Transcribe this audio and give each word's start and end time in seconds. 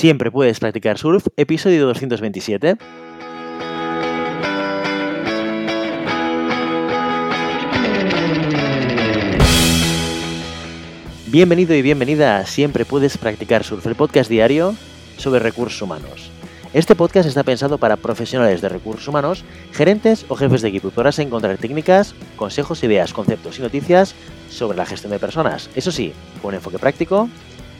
Siempre 0.00 0.30
puedes 0.30 0.58
practicar 0.60 0.96
surf, 0.96 1.26
episodio 1.36 1.84
227. 1.84 2.78
Bienvenido 11.26 11.74
y 11.74 11.82
bienvenida 11.82 12.38
a 12.38 12.46
Siempre 12.46 12.86
puedes 12.86 13.18
practicar 13.18 13.62
surf, 13.62 13.86
el 13.86 13.94
podcast 13.94 14.30
diario 14.30 14.74
sobre 15.18 15.40
recursos 15.40 15.82
humanos. 15.82 16.30
Este 16.72 16.96
podcast 16.96 17.28
está 17.28 17.42
pensado 17.42 17.76
para 17.76 17.98
profesionales 17.98 18.62
de 18.62 18.70
recursos 18.70 19.06
humanos, 19.06 19.44
gerentes 19.72 20.24
o 20.30 20.34
jefes 20.34 20.62
de 20.62 20.68
equipo 20.68 20.88
podrás 20.88 21.18
encontrar 21.18 21.58
técnicas, 21.58 22.14
consejos, 22.36 22.82
ideas, 22.84 23.12
conceptos 23.12 23.58
y 23.58 23.62
noticias 23.62 24.14
sobre 24.48 24.78
la 24.78 24.86
gestión 24.86 25.12
de 25.12 25.18
personas. 25.18 25.68
Eso 25.74 25.92
sí, 25.92 26.14
con 26.40 26.54
enfoque 26.54 26.78
práctico 26.78 27.28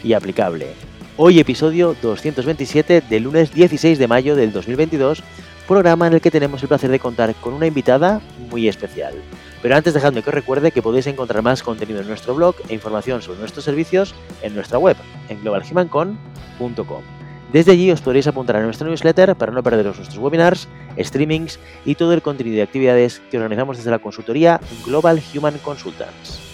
y 0.05 0.13
aplicable. 0.13 0.90
Hoy 1.23 1.39
episodio 1.39 1.95
227 2.01 3.03
del 3.03 3.25
lunes 3.25 3.53
16 3.53 3.99
de 3.99 4.09
mayo 4.09 4.37
del 4.37 4.53
2022, 4.53 5.23
programa 5.69 6.07
en 6.07 6.15
el 6.15 6.23
que 6.23 6.31
tenemos 6.31 6.63
el 6.63 6.69
placer 6.69 6.91
de 6.91 6.99
contar 6.99 7.35
con 7.35 7.53
una 7.53 7.67
invitada 7.67 8.23
muy 8.49 8.69
especial. 8.69 9.13
Pero 9.61 9.77
antes 9.77 9.93
dejadme 9.93 10.23
que 10.23 10.31
os 10.31 10.35
recuerde 10.35 10.71
que 10.71 10.81
podéis 10.81 11.07
encontrar 11.09 11.43
más 11.43 11.63
contenido 11.63 12.01
en 12.01 12.09
nuestro 12.09 12.35
blog 12.35 12.55
e 12.71 12.73
información 12.73 13.21
sobre 13.21 13.39
nuestros 13.39 13.67
servicios 13.67 14.15
en 14.41 14.55
nuestra 14.55 14.79
web, 14.79 14.97
en 15.29 15.43
globalhumancon.com. 15.43 17.03
Desde 17.53 17.73
allí 17.73 17.91
os 17.91 18.01
podréis 18.01 18.27
apuntar 18.27 18.57
a 18.57 18.63
nuestra 18.63 18.89
newsletter 18.89 19.37
para 19.37 19.53
no 19.53 19.63
perderos 19.63 19.99
nuestros 19.99 20.19
webinars, 20.25 20.69
streamings 20.99 21.61
y 21.85 21.97
todo 21.97 22.15
el 22.15 22.23
contenido 22.23 22.57
y 22.57 22.61
actividades 22.63 23.21
que 23.31 23.37
organizamos 23.37 23.77
desde 23.77 23.91
la 23.91 23.99
consultoría 23.99 24.59
Global 24.87 25.23
Human 25.35 25.59
Consultants. 25.59 26.50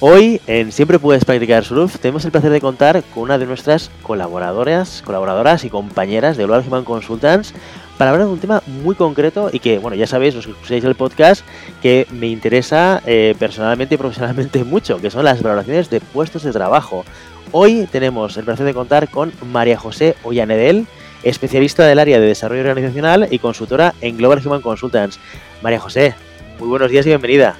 Hoy 0.00 0.40
en 0.46 0.70
Siempre 0.70 1.00
Puedes 1.00 1.24
Practicar 1.24 1.64
Surf 1.64 1.98
tenemos 1.98 2.24
el 2.24 2.30
placer 2.30 2.52
de 2.52 2.60
contar 2.60 3.02
con 3.12 3.24
una 3.24 3.36
de 3.36 3.46
nuestras 3.46 3.90
colaboradoras, 4.04 5.02
colaboradoras 5.04 5.64
y 5.64 5.70
compañeras 5.70 6.36
de 6.36 6.44
Global 6.44 6.62
Human 6.64 6.84
Consultants 6.84 7.52
para 7.96 8.12
hablar 8.12 8.28
de 8.28 8.32
un 8.32 8.38
tema 8.38 8.62
muy 8.84 8.94
concreto 8.94 9.50
y 9.52 9.58
que, 9.58 9.78
bueno, 9.78 9.96
ya 9.96 10.06
sabéis, 10.06 10.36
los 10.36 10.46
que 10.46 10.52
escucháis 10.52 10.84
el 10.84 10.94
podcast, 10.94 11.44
que 11.82 12.06
me 12.12 12.28
interesa 12.28 13.02
eh, 13.06 13.34
personalmente 13.40 13.96
y 13.96 13.98
profesionalmente 13.98 14.62
mucho, 14.64 15.00
que 15.00 15.10
son 15.10 15.24
las 15.24 15.42
valoraciones 15.42 15.90
de 15.90 15.98
puestos 15.98 16.44
de 16.44 16.52
trabajo. 16.52 17.04
Hoy 17.50 17.88
tenemos 17.90 18.36
el 18.36 18.44
placer 18.44 18.66
de 18.66 18.74
contar 18.74 19.08
con 19.08 19.32
María 19.50 19.78
José 19.78 20.14
Ollanedel, 20.22 20.86
especialista 21.24 21.84
del 21.84 21.98
área 21.98 22.20
de 22.20 22.26
desarrollo 22.26 22.60
organizacional 22.60 23.26
y 23.32 23.40
consultora 23.40 23.94
en 24.00 24.16
Global 24.16 24.46
Human 24.46 24.62
Consultants. 24.62 25.18
María 25.60 25.80
José, 25.80 26.14
muy 26.60 26.68
buenos 26.68 26.88
días 26.88 27.04
y 27.04 27.08
bienvenida. 27.08 27.56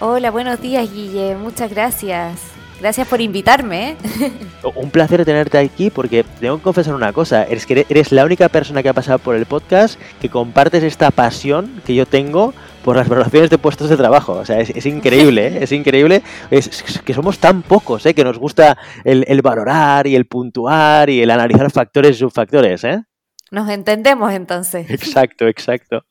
Hola, 0.00 0.30
buenos 0.30 0.60
días, 0.60 0.92
Guille. 0.92 1.34
Muchas 1.34 1.70
gracias. 1.70 2.52
Gracias 2.80 3.08
por 3.08 3.20
invitarme. 3.20 3.90
¿eh? 3.90 3.96
Un 4.76 4.90
placer 4.90 5.24
tenerte 5.24 5.58
aquí 5.58 5.90
porque 5.90 6.24
tengo 6.38 6.58
que 6.58 6.62
confesar 6.62 6.94
una 6.94 7.12
cosa. 7.12 7.42
Eres 7.42 7.66
que 7.66 7.84
eres 7.88 8.12
la 8.12 8.24
única 8.24 8.48
persona 8.48 8.80
que 8.80 8.90
ha 8.90 8.92
pasado 8.92 9.18
por 9.18 9.34
el 9.34 9.46
podcast 9.46 10.00
que 10.20 10.28
compartes 10.28 10.84
esta 10.84 11.10
pasión 11.10 11.82
que 11.84 11.96
yo 11.96 12.06
tengo 12.06 12.54
por 12.84 12.94
las 12.94 13.08
valoraciones 13.08 13.50
de 13.50 13.58
puestos 13.58 13.90
de 13.90 13.96
trabajo. 13.96 14.34
O 14.34 14.44
sea, 14.44 14.60
es, 14.60 14.86
increíble, 14.86 15.48
¿eh? 15.48 15.58
es 15.62 15.72
increíble. 15.72 16.22
Es, 16.52 16.84
que 17.04 17.12
somos 17.12 17.40
tan 17.40 17.62
pocos, 17.62 18.06
¿eh? 18.06 18.14
que 18.14 18.22
nos 18.22 18.38
gusta 18.38 18.78
el, 19.02 19.24
el, 19.26 19.42
valorar 19.42 20.06
y 20.06 20.14
el 20.14 20.26
puntuar 20.26 21.10
y 21.10 21.22
el 21.22 21.32
analizar 21.32 21.72
factores 21.72 22.14
y 22.14 22.20
subfactores. 22.20 22.84
¿eh? 22.84 23.02
Nos 23.50 23.68
entendemos 23.70 24.32
entonces. 24.32 24.90
Exacto, 24.98 25.46
exacto. 25.46 26.04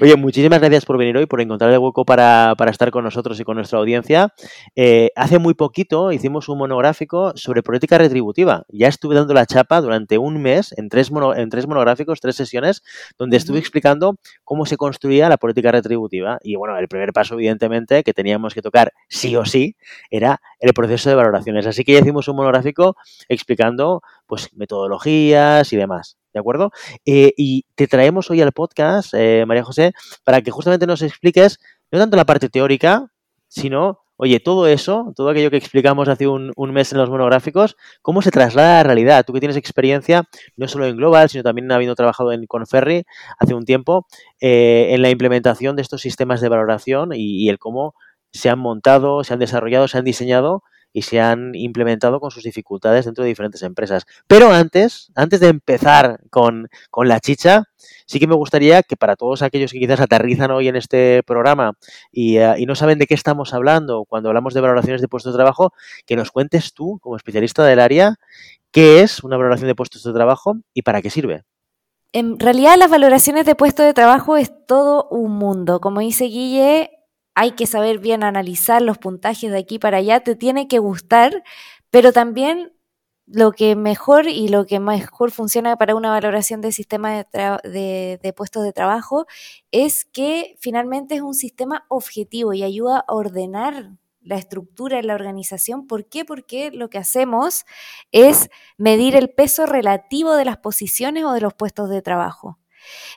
Oye, 0.00 0.16
muchísimas 0.16 0.58
gracias 0.60 0.84
por 0.84 0.98
venir 0.98 1.16
hoy, 1.16 1.26
por 1.26 1.40
encontrar 1.40 1.70
el 1.70 1.78
hueco 1.78 2.04
para, 2.04 2.54
estar 2.68 2.90
con 2.90 3.04
nosotros 3.04 3.38
y 3.38 3.44
con 3.44 3.56
nuestra 3.56 3.78
audiencia. 3.78 4.32
Eh, 4.74 5.10
hace 5.14 5.38
muy 5.38 5.54
poquito 5.54 6.10
hicimos 6.10 6.48
un 6.48 6.58
monográfico 6.58 7.32
sobre 7.36 7.62
política 7.62 7.98
retributiva. 7.98 8.64
Ya 8.68 8.88
estuve 8.88 9.14
dando 9.14 9.34
la 9.34 9.46
chapa 9.46 9.80
durante 9.80 10.18
un 10.18 10.42
mes 10.42 10.74
en 10.76 10.88
tres, 10.88 11.10
en 11.36 11.48
tres 11.50 11.66
monográficos, 11.66 12.20
tres 12.20 12.36
sesiones, 12.36 12.82
donde 13.18 13.36
estuve 13.36 13.58
explicando 13.58 14.16
cómo 14.42 14.66
se 14.66 14.76
construía 14.76 15.28
la 15.28 15.36
política 15.36 15.70
retributiva. 15.70 16.38
Y 16.42 16.56
bueno, 16.56 16.76
el 16.78 16.88
primer 16.88 17.12
paso, 17.12 17.34
evidentemente, 17.34 18.02
que 18.02 18.12
teníamos 18.12 18.54
que 18.54 18.62
tocar 18.62 18.92
sí 19.08 19.36
o 19.36 19.44
sí, 19.44 19.76
era 20.10 20.40
el 20.58 20.72
proceso 20.74 21.08
de 21.08 21.16
valoraciones. 21.16 21.66
Así 21.66 21.84
que 21.84 21.92
ya 21.92 22.00
hicimos 22.00 22.26
un 22.28 22.36
monográfico 22.36 22.96
explicando 23.28 24.02
pues 24.26 24.50
metodologías 24.54 25.72
y 25.72 25.76
demás. 25.76 26.16
¿De 26.34 26.40
acuerdo? 26.40 26.72
Eh, 27.06 27.32
y 27.36 27.64
te 27.76 27.86
traemos 27.86 28.30
hoy 28.30 28.42
al 28.42 28.52
podcast, 28.52 29.14
eh, 29.14 29.44
María 29.46 29.64
José, 29.64 29.92
para 30.24 30.42
que 30.42 30.50
justamente 30.50 30.86
nos 30.86 31.00
expliques 31.00 31.60
no 31.90 31.98
tanto 31.98 32.16
la 32.16 32.24
parte 32.26 32.48
teórica, 32.48 33.06
sino, 33.48 34.00
oye, 34.16 34.40
todo 34.40 34.66
eso, 34.66 35.12
todo 35.16 35.28
aquello 35.28 35.50
que 35.50 35.56
explicamos 35.56 36.08
hace 36.08 36.26
un, 36.26 36.52
mes 36.56 36.92
en 36.92 36.98
los 36.98 37.08
monográficos, 37.08 37.76
¿cómo 38.02 38.20
se 38.20 38.32
traslada 38.32 38.80
a 38.80 38.82
la 38.82 38.82
realidad? 38.82 39.24
Tú 39.24 39.32
que 39.32 39.38
tienes 39.38 39.56
experiencia 39.56 40.24
no 40.56 40.66
solo 40.66 40.86
en 40.86 40.96
Global, 40.96 41.28
sino 41.30 41.44
también 41.44 41.70
habiendo 41.70 41.94
trabajado 41.94 42.32
en 42.32 42.46
Conferri 42.46 43.04
hace 43.38 43.54
un 43.54 43.64
tiempo, 43.64 44.06
eh, 44.40 44.88
en 44.90 45.02
la 45.02 45.10
implementación 45.10 45.76
de 45.76 45.82
estos 45.82 46.02
sistemas 46.02 46.40
de 46.40 46.48
valoración 46.48 47.10
y 47.14 47.48
el 47.48 47.58
cómo 47.58 47.94
se 48.32 48.50
han 48.50 48.58
montado, 48.58 49.22
se 49.22 49.32
han 49.32 49.38
desarrollado, 49.38 49.86
se 49.86 49.98
han 49.98 50.04
diseñado 50.04 50.64
y 50.94 51.02
se 51.02 51.20
han 51.20 51.54
implementado 51.56 52.20
con 52.20 52.30
sus 52.30 52.44
dificultades 52.44 53.04
dentro 53.04 53.24
de 53.24 53.28
diferentes 53.28 53.62
empresas. 53.62 54.06
Pero 54.28 54.52
antes, 54.52 55.10
antes 55.16 55.40
de 55.40 55.48
empezar 55.48 56.20
con, 56.30 56.68
la 56.96 57.20
chicha, 57.20 57.64
sí 58.06 58.20
que 58.20 58.28
me 58.28 58.36
gustaría 58.36 58.82
que 58.84 58.96
para 58.96 59.16
todos 59.16 59.42
aquellos 59.42 59.72
que 59.72 59.80
quizás 59.80 60.00
aterrizan 60.00 60.52
hoy 60.52 60.68
en 60.68 60.76
este 60.76 61.22
programa 61.24 61.72
y, 62.12 62.38
eh, 62.38 62.54
y, 62.58 62.66
no 62.66 62.76
saben 62.76 62.98
de 62.98 63.06
qué 63.06 63.14
estamos 63.14 63.52
hablando 63.52 64.04
cuando 64.08 64.28
hablamos 64.28 64.54
de 64.54 64.60
valoraciones 64.60 65.00
de 65.00 65.08
puestos 65.08 65.32
de 65.32 65.38
trabajo, 65.38 65.72
que 66.06 66.14
nos 66.14 66.30
cuentes 66.30 66.72
tú, 66.72 67.00
como 67.02 67.16
especialista 67.16 67.64
del 67.64 67.80
área, 67.80 68.14
qué 68.70 69.00
es 69.00 69.24
una 69.24 69.36
valoración 69.36 69.66
de 69.66 69.74
puestos 69.74 70.04
de 70.04 70.12
trabajo 70.12 70.56
y 70.72 70.82
para 70.82 71.02
qué 71.02 71.10
sirve. 71.10 71.42
En 72.12 72.38
realidad 72.38 72.76
las 72.78 72.90
valoraciones 72.90 73.46
de 73.46 73.56
puestos 73.56 73.84
de 73.84 73.94
trabajo 73.94 74.36
es 74.36 74.52
todo 74.66 75.08
un 75.10 75.32
mundo. 75.32 75.80
Como 75.80 75.98
dice 75.98 76.26
Guille, 76.26 76.90
hay 77.34 77.52
que 77.52 77.66
saber 77.66 77.98
bien 77.98 78.22
analizar 78.24 78.82
los 78.82 78.98
puntajes 78.98 79.50
de 79.50 79.58
aquí 79.58 79.78
para 79.78 79.98
allá, 79.98 80.20
te 80.20 80.36
tiene 80.36 80.68
que 80.68 80.78
gustar, 80.78 81.42
pero 81.90 82.12
también 82.12 82.72
lo 83.26 83.52
que 83.52 83.74
mejor 83.76 84.28
y 84.28 84.48
lo 84.48 84.66
que 84.66 84.80
mejor 84.80 85.30
funciona 85.30 85.76
para 85.76 85.94
una 85.94 86.10
valoración 86.10 86.60
de 86.60 86.72
sistema 86.72 87.24
de, 87.32 88.18
de, 88.22 88.32
puestos 88.34 88.64
de 88.64 88.72
trabajo 88.72 89.26
es 89.70 90.04
que 90.04 90.56
finalmente 90.60 91.14
es 91.16 91.22
un 91.22 91.34
sistema 91.34 91.86
objetivo 91.88 92.52
y 92.52 92.62
ayuda 92.62 93.04
a 93.06 93.14
ordenar 93.14 93.92
la 94.20 94.36
estructura 94.36 94.98
de 94.98 95.04
la 95.04 95.14
organización. 95.14 95.86
¿Por 95.86 96.06
qué? 96.08 96.24
Porque 96.24 96.70
lo 96.70 96.90
que 96.90 96.98
hacemos 96.98 97.64
es 98.12 98.50
medir 98.78 99.16
el 99.16 99.30
peso 99.30 99.66
relativo 99.66 100.34
de 100.34 100.44
las 100.44 100.58
posiciones 100.58 101.24
o 101.24 101.32
de 101.32 101.40
los 101.40 101.54
puestos 101.54 101.90
de 101.90 102.02
trabajo. 102.02 102.58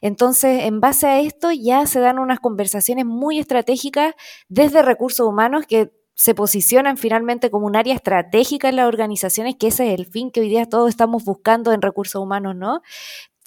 Entonces, 0.01 0.65
en 0.65 0.79
base 0.79 1.07
a 1.07 1.19
esto 1.19 1.51
ya 1.51 1.85
se 1.85 1.99
dan 1.99 2.19
unas 2.19 2.39
conversaciones 2.39 3.05
muy 3.05 3.39
estratégicas 3.39 4.13
desde 4.49 4.81
recursos 4.81 5.27
humanos 5.27 5.65
que 5.67 5.91
se 6.17 6.33
posicionan 6.33 6.97
finalmente 6.97 7.51
como 7.51 7.67
un 7.67 7.75
área 7.75 7.93
estratégica 7.93 8.69
en 8.69 8.77
las 8.77 8.87
organizaciones, 8.87 9.55
que 9.55 9.67
ese 9.67 9.93
es 9.93 9.99
el 9.99 10.07
fin 10.07 10.31
que 10.31 10.41
hoy 10.41 10.49
día 10.49 10.65
todos 10.65 10.89
estamos 10.89 11.23
buscando 11.23 11.71
en 11.71 11.81
recursos 11.81 12.19
humanos, 12.19 12.55
¿no? 12.55 12.81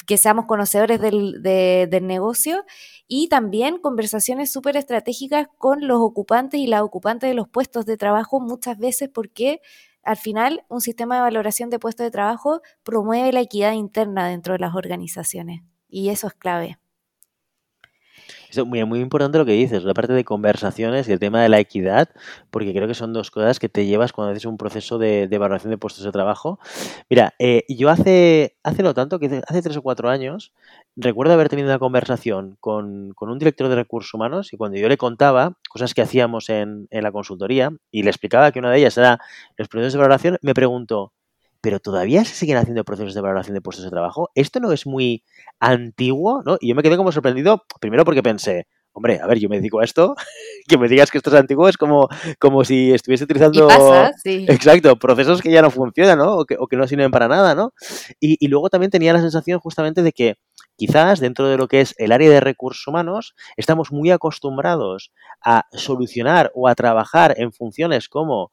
Que 0.06 0.16
seamos 0.16 0.46
conocedores 0.46 1.00
del, 1.00 1.40
negocio 2.06 2.64
y 3.08 3.28
también 3.28 3.78
conversaciones 3.78 4.52
súper 4.52 4.76
estratégicas 4.76 5.48
con 5.58 5.88
los 5.88 5.98
ocupantes 6.00 6.60
y 6.60 6.68
las 6.68 6.82
ocupantes 6.82 7.28
de 7.28 7.34
los 7.34 7.48
puestos 7.48 7.86
de 7.86 7.96
trabajo 7.96 8.38
muchas 8.40 8.78
veces 8.78 9.08
porque 9.12 9.60
al 10.04 10.16
final 10.16 10.64
un 10.68 10.80
sistema 10.80 11.16
de 11.16 11.22
valoración 11.22 11.70
de 11.70 11.80
puestos 11.80 12.04
de 12.04 12.12
trabajo 12.12 12.62
promueve 12.84 13.32
la 13.32 13.40
equidad 13.40 13.72
interna 13.72 14.28
dentro 14.28 14.52
de 14.52 14.60
las 14.60 14.76
organizaciones 14.76 15.62
y 15.90 16.10
eso 16.10 16.26
es 16.26 16.34
clave. 16.34 16.78
Es 18.50 18.64
muy, 18.64 18.84
muy 18.84 19.00
importante 19.00 19.38
lo 19.38 19.44
que 19.46 19.52
dices, 19.52 19.84
la 19.84 19.94
parte 19.94 20.12
de 20.12 20.24
conversaciones 20.24 21.08
y 21.08 21.12
el 21.12 21.20
tema 21.20 21.42
de 21.42 21.48
la 21.48 21.60
equidad, 21.60 22.08
porque 22.50 22.72
creo 22.72 22.88
que 22.88 22.94
son 22.94 23.12
dos 23.12 23.30
cosas 23.30 23.60
que 23.60 23.68
te 23.68 23.86
llevas 23.86 24.12
cuando 24.12 24.32
haces 24.32 24.44
un 24.44 24.56
proceso 24.56 24.98
de, 24.98 25.28
evaluación 25.30 25.70
de 25.70 25.78
puestos 25.78 26.04
de 26.04 26.10
trabajo. 26.10 26.58
Mira, 27.08 27.34
eh, 27.38 27.64
yo 27.68 27.90
hace, 27.90 28.56
hace 28.64 28.82
no 28.82 28.92
tanto, 28.94 29.18
que 29.20 29.40
hace 29.46 29.62
tres 29.62 29.76
o 29.76 29.82
cuatro 29.82 30.10
años, 30.10 30.52
recuerdo 30.96 31.32
haber 31.34 31.48
tenido 31.48 31.68
una 31.68 31.78
conversación 31.78 32.56
con, 32.60 33.14
un 33.18 33.38
director 33.38 33.68
de 33.68 33.76
recursos 33.76 34.12
humanos 34.14 34.52
y 34.52 34.56
cuando 34.56 34.78
yo 34.78 34.88
le 34.88 34.96
contaba 34.96 35.56
cosas 35.68 35.94
que 35.94 36.02
hacíamos 36.02 36.48
en, 36.50 36.88
en 36.90 37.02
la 37.04 37.12
consultoría 37.12 37.70
y 37.92 38.02
le 38.02 38.10
explicaba 38.10 38.50
que 38.50 38.58
una 38.58 38.70
de 38.72 38.78
ellas 38.78 38.98
era 38.98 39.20
los 39.56 39.68
procesos 39.68 39.92
de 39.92 39.98
valoración, 40.00 40.38
me 40.42 40.54
preguntó, 40.54 41.12
pero 41.60 41.80
todavía 41.80 42.24
se 42.24 42.34
siguen 42.34 42.56
haciendo 42.56 42.84
procesos 42.84 43.14
de 43.14 43.20
valoración 43.20 43.54
de 43.54 43.60
puestos 43.60 43.84
de 43.84 43.90
trabajo. 43.90 44.30
Esto 44.34 44.60
no 44.60 44.72
es 44.72 44.86
muy 44.86 45.24
antiguo, 45.58 46.42
¿no? 46.44 46.56
Y 46.60 46.68
yo 46.68 46.74
me 46.74 46.82
quedé 46.82 46.96
como 46.96 47.12
sorprendido, 47.12 47.64
primero 47.80 48.04
porque 48.04 48.22
pensé, 48.22 48.66
hombre, 48.92 49.20
a 49.22 49.26
ver, 49.26 49.38
yo 49.38 49.48
me 49.48 49.56
dedico 49.56 49.80
a 49.80 49.84
esto, 49.84 50.14
que 50.68 50.78
me 50.78 50.88
digas 50.88 51.10
que 51.10 51.18
esto 51.18 51.30
es 51.30 51.36
antiguo 51.36 51.68
es 51.68 51.76
como, 51.76 52.08
como 52.38 52.64
si 52.64 52.92
estuviese 52.92 53.24
utilizando... 53.24 53.68
Exacto, 54.24 54.96
procesos 54.96 55.42
que 55.42 55.50
ya 55.50 55.62
no 55.62 55.70
funcionan, 55.70 56.18
¿no? 56.18 56.38
O 56.38 56.46
que, 56.46 56.76
no 56.76 56.86
sirven 56.86 57.10
para 57.10 57.28
nada, 57.28 57.54
¿no? 57.54 57.72
Y, 58.20 58.36
y 58.44 58.48
luego 58.48 58.70
también 58.70 58.90
tenía 58.90 59.12
la 59.12 59.20
sensación 59.20 59.60
justamente 59.60 60.02
de 60.02 60.12
que 60.12 60.36
quizás 60.76 61.20
dentro 61.20 61.46
de 61.46 61.58
lo 61.58 61.68
que 61.68 61.82
es 61.82 61.94
el 61.98 62.10
área 62.10 62.30
de 62.30 62.40
recursos 62.40 62.86
humanos 62.86 63.34
estamos 63.58 63.92
muy 63.92 64.10
acostumbrados 64.10 65.12
a 65.44 65.66
solucionar 65.72 66.50
o 66.54 66.68
a 66.68 66.74
trabajar 66.74 67.34
en 67.36 67.52
funciones 67.52 68.08
como 68.08 68.50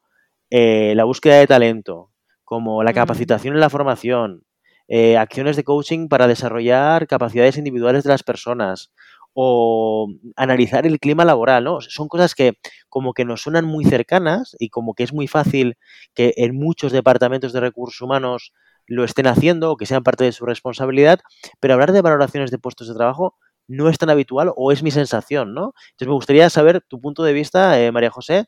eh, 0.50 0.94
la 0.96 1.06
búsqueda 1.06 1.36
de 1.36 1.48
talento, 1.48 2.12
como 2.48 2.82
la 2.82 2.94
capacitación 2.94 3.58
y 3.58 3.60
la 3.60 3.70
formación, 3.70 4.46
eh, 4.88 5.18
acciones 5.18 5.58
de 5.58 5.66
coaching 5.66 6.08
para 6.08 6.28
desarrollar 6.28 7.06
capacidades 7.06 7.58
individuales 7.58 8.06
de 8.06 8.10
las 8.10 8.24
personas 8.24 8.90
o 9.34 10.08
analizar 10.38 10.88
el 10.88 10.98
clima 10.98 11.26
laboral, 11.26 11.66
¿no? 11.66 11.82
Son 11.82 12.08
cosas 12.08 12.36
que 12.36 12.54
como 12.88 13.12
que 13.14 13.26
nos 13.26 13.42
suenan 13.42 13.66
muy 13.66 13.84
cercanas 13.84 14.56
y 14.60 14.70
como 14.70 14.94
que 14.94 15.04
es 15.04 15.12
muy 15.12 15.28
fácil 15.28 15.76
que 16.14 16.34
en 16.38 16.56
muchos 16.56 16.94
departamentos 16.94 17.52
de 17.52 17.60
recursos 17.60 18.00
humanos 18.02 18.54
lo 18.86 19.04
estén 19.04 19.28
haciendo 19.28 19.74
o 19.74 19.76
que 19.76 19.86
sean 19.86 20.04
parte 20.04 20.24
de 20.24 20.32
su 20.32 20.46
responsabilidad, 20.46 21.20
pero 21.60 21.74
hablar 21.74 21.92
de 21.92 22.02
valoraciones 22.02 22.50
de 22.50 22.60
puestos 22.60 22.88
de 22.88 22.96
trabajo 22.96 23.36
no 23.68 23.90
es 23.90 23.98
tan 23.98 24.10
habitual 24.10 24.54
o 24.56 24.72
es 24.72 24.84
mi 24.84 24.92
sensación, 24.92 25.54
¿no? 25.54 25.74
Entonces 25.90 26.08
me 26.08 26.14
gustaría 26.14 26.50
saber 26.50 26.80
tu 26.88 27.02
punto 27.02 27.24
de 27.24 27.34
vista, 27.34 27.78
eh, 27.78 27.92
María 27.92 28.10
José. 28.10 28.46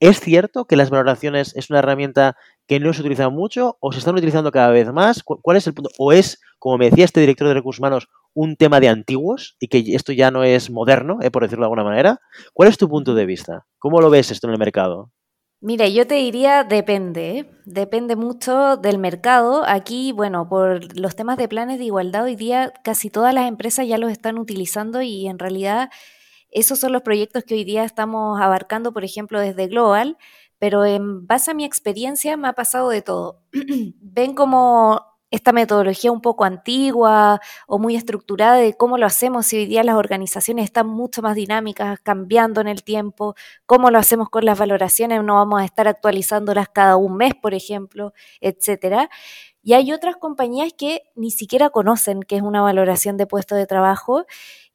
¿Es 0.00 0.20
cierto 0.20 0.66
que 0.66 0.76
las 0.76 0.90
valoraciones 0.90 1.56
es 1.56 1.70
una 1.70 1.80
herramienta 1.80 2.36
que 2.68 2.78
no 2.78 2.92
se 2.92 3.00
utiliza 3.00 3.30
mucho 3.30 3.78
o 3.80 3.92
se 3.92 3.98
están 3.98 4.14
utilizando 4.14 4.52
cada 4.52 4.70
vez 4.70 4.92
más? 4.92 5.24
¿Cuál 5.24 5.56
es 5.56 5.66
el 5.66 5.74
punto? 5.74 5.90
¿O 5.98 6.12
es, 6.12 6.38
como 6.58 6.76
me 6.76 6.90
decía 6.90 7.06
este 7.06 7.20
director 7.20 7.48
de 7.48 7.54
recursos 7.54 7.80
humanos, 7.80 8.08
un 8.34 8.56
tema 8.56 8.78
de 8.78 8.88
antiguos 8.88 9.56
y 9.58 9.68
que 9.68 9.96
esto 9.96 10.12
ya 10.12 10.30
no 10.30 10.44
es 10.44 10.70
moderno, 10.70 11.18
eh, 11.22 11.30
por 11.30 11.42
decirlo 11.42 11.62
de 11.62 11.66
alguna 11.66 11.82
manera? 11.82 12.20
¿Cuál 12.52 12.68
es 12.68 12.76
tu 12.76 12.88
punto 12.88 13.14
de 13.14 13.24
vista? 13.24 13.66
¿Cómo 13.78 14.02
lo 14.02 14.10
ves 14.10 14.30
esto 14.30 14.46
en 14.46 14.52
el 14.52 14.58
mercado? 14.58 15.10
Mira, 15.60 15.88
yo 15.88 16.06
te 16.06 16.16
diría 16.16 16.62
depende, 16.62 17.38
¿eh? 17.38 17.50
depende 17.64 18.16
mucho 18.16 18.76
del 18.76 18.98
mercado. 18.98 19.64
Aquí, 19.66 20.12
bueno, 20.12 20.46
por 20.48 20.96
los 20.96 21.16
temas 21.16 21.38
de 21.38 21.48
planes 21.48 21.78
de 21.78 21.86
igualdad 21.86 22.24
hoy 22.24 22.36
día 22.36 22.72
casi 22.84 23.08
todas 23.08 23.34
las 23.34 23.48
empresas 23.48 23.88
ya 23.88 23.98
los 23.98 24.12
están 24.12 24.38
utilizando 24.38 25.00
y 25.00 25.26
en 25.26 25.38
realidad 25.38 25.88
esos 26.50 26.78
son 26.78 26.92
los 26.92 27.02
proyectos 27.02 27.44
que 27.44 27.54
hoy 27.54 27.64
día 27.64 27.84
estamos 27.84 28.40
abarcando, 28.40 28.92
por 28.92 29.04
ejemplo, 29.04 29.40
desde 29.40 29.66
Global, 29.66 30.16
pero 30.58 30.84
en 30.84 31.26
base 31.26 31.50
a 31.50 31.54
mi 31.54 31.64
experiencia 31.64 32.36
me 32.36 32.48
ha 32.48 32.52
pasado 32.52 32.90
de 32.90 33.02
todo. 33.02 33.42
Ven 33.52 34.34
como 34.34 35.08
esta 35.30 35.52
metodología 35.52 36.10
un 36.10 36.20
poco 36.22 36.44
antigua 36.44 37.40
o 37.66 37.78
muy 37.78 37.96
estructurada 37.96 38.56
de 38.56 38.74
cómo 38.74 38.96
lo 38.98 39.06
hacemos 39.06 39.46
si 39.46 39.58
hoy 39.58 39.66
día 39.66 39.84
las 39.84 39.96
organizaciones 39.96 40.64
están 40.64 40.86
mucho 40.86 41.22
más 41.22 41.34
dinámicas, 41.34 42.00
cambiando 42.00 42.60
en 42.60 42.68
el 42.68 42.82
tiempo, 42.82 43.34
cómo 43.66 43.90
lo 43.90 43.98
hacemos 43.98 44.30
con 44.30 44.44
las 44.44 44.58
valoraciones, 44.58 45.22
no 45.22 45.34
vamos 45.34 45.60
a 45.60 45.64
estar 45.64 45.86
actualizándolas 45.88 46.68
cada 46.70 46.96
un 46.96 47.16
mes, 47.16 47.34
por 47.34 47.54
ejemplo, 47.54 48.12
etcétera. 48.40 49.10
Y 49.62 49.74
hay 49.74 49.92
otras 49.92 50.16
compañías 50.16 50.72
que 50.72 51.02
ni 51.14 51.30
siquiera 51.30 51.70
conocen 51.70 52.22
qué 52.22 52.36
es 52.36 52.42
una 52.42 52.62
valoración 52.62 53.16
de 53.18 53.26
puesto 53.26 53.54
de 53.54 53.66
trabajo 53.66 54.24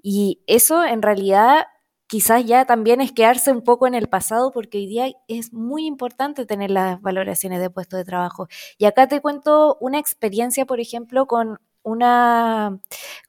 y 0.02 0.42
eso 0.46 0.84
en 0.84 1.02
realidad 1.02 1.66
quizás 2.14 2.46
ya 2.46 2.66
también 2.66 3.02
es 3.02 3.12
quedarse 3.12 3.52
un 3.52 3.64
poco 3.64 3.88
en 3.88 3.96
el 3.96 4.08
pasado 4.08 4.52
porque 4.52 4.78
hoy 4.78 4.86
día 4.86 5.08
es 5.28 5.52
muy 5.52 5.88
importante 5.88 6.46
tener 6.46 6.70
las 6.70 7.02
valoraciones 7.02 7.60
de 7.60 7.72
puesto 7.72 7.98
de 7.98 8.06
trabajo. 8.06 8.48
Y 8.78 8.86
acá 8.86 9.08
te 9.08 9.20
cuento 9.20 9.78
una 9.82 9.98
experiencia, 9.98 10.68
por 10.68 10.80
ejemplo, 10.80 11.26
con 11.26 11.58
una, 11.82 12.78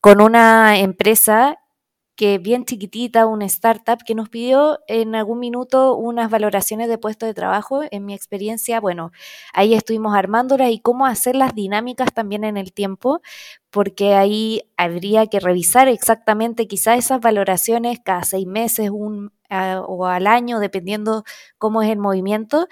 con 0.02 0.20
una 0.20 0.76
empresa 0.80 1.63
que 2.16 2.38
bien 2.38 2.64
chiquitita, 2.64 3.26
una 3.26 3.44
startup, 3.46 3.98
que 4.04 4.14
nos 4.14 4.28
pidió 4.28 4.80
en 4.86 5.14
algún 5.14 5.40
minuto 5.40 5.96
unas 5.96 6.30
valoraciones 6.30 6.88
de 6.88 6.98
puesto 6.98 7.26
de 7.26 7.34
trabajo. 7.34 7.82
En 7.90 8.04
mi 8.04 8.14
experiencia, 8.14 8.80
bueno, 8.80 9.10
ahí 9.52 9.74
estuvimos 9.74 10.14
armándolas 10.16 10.70
y 10.70 10.80
cómo 10.80 11.06
hacer 11.06 11.36
las 11.36 11.54
dinámicas 11.54 12.12
también 12.12 12.44
en 12.44 12.56
el 12.56 12.72
tiempo, 12.72 13.20
porque 13.70 14.14
ahí 14.14 14.62
habría 14.76 15.26
que 15.26 15.40
revisar 15.40 15.88
exactamente 15.88 16.66
quizás 16.68 16.98
esas 16.98 17.20
valoraciones 17.20 17.98
cada 18.04 18.22
seis 18.24 18.46
meses 18.46 18.90
o 18.92 20.06
al 20.06 20.26
año, 20.26 20.60
dependiendo 20.60 21.24
cómo 21.58 21.82
es 21.82 21.90
el 21.90 21.98
movimiento. 21.98 22.68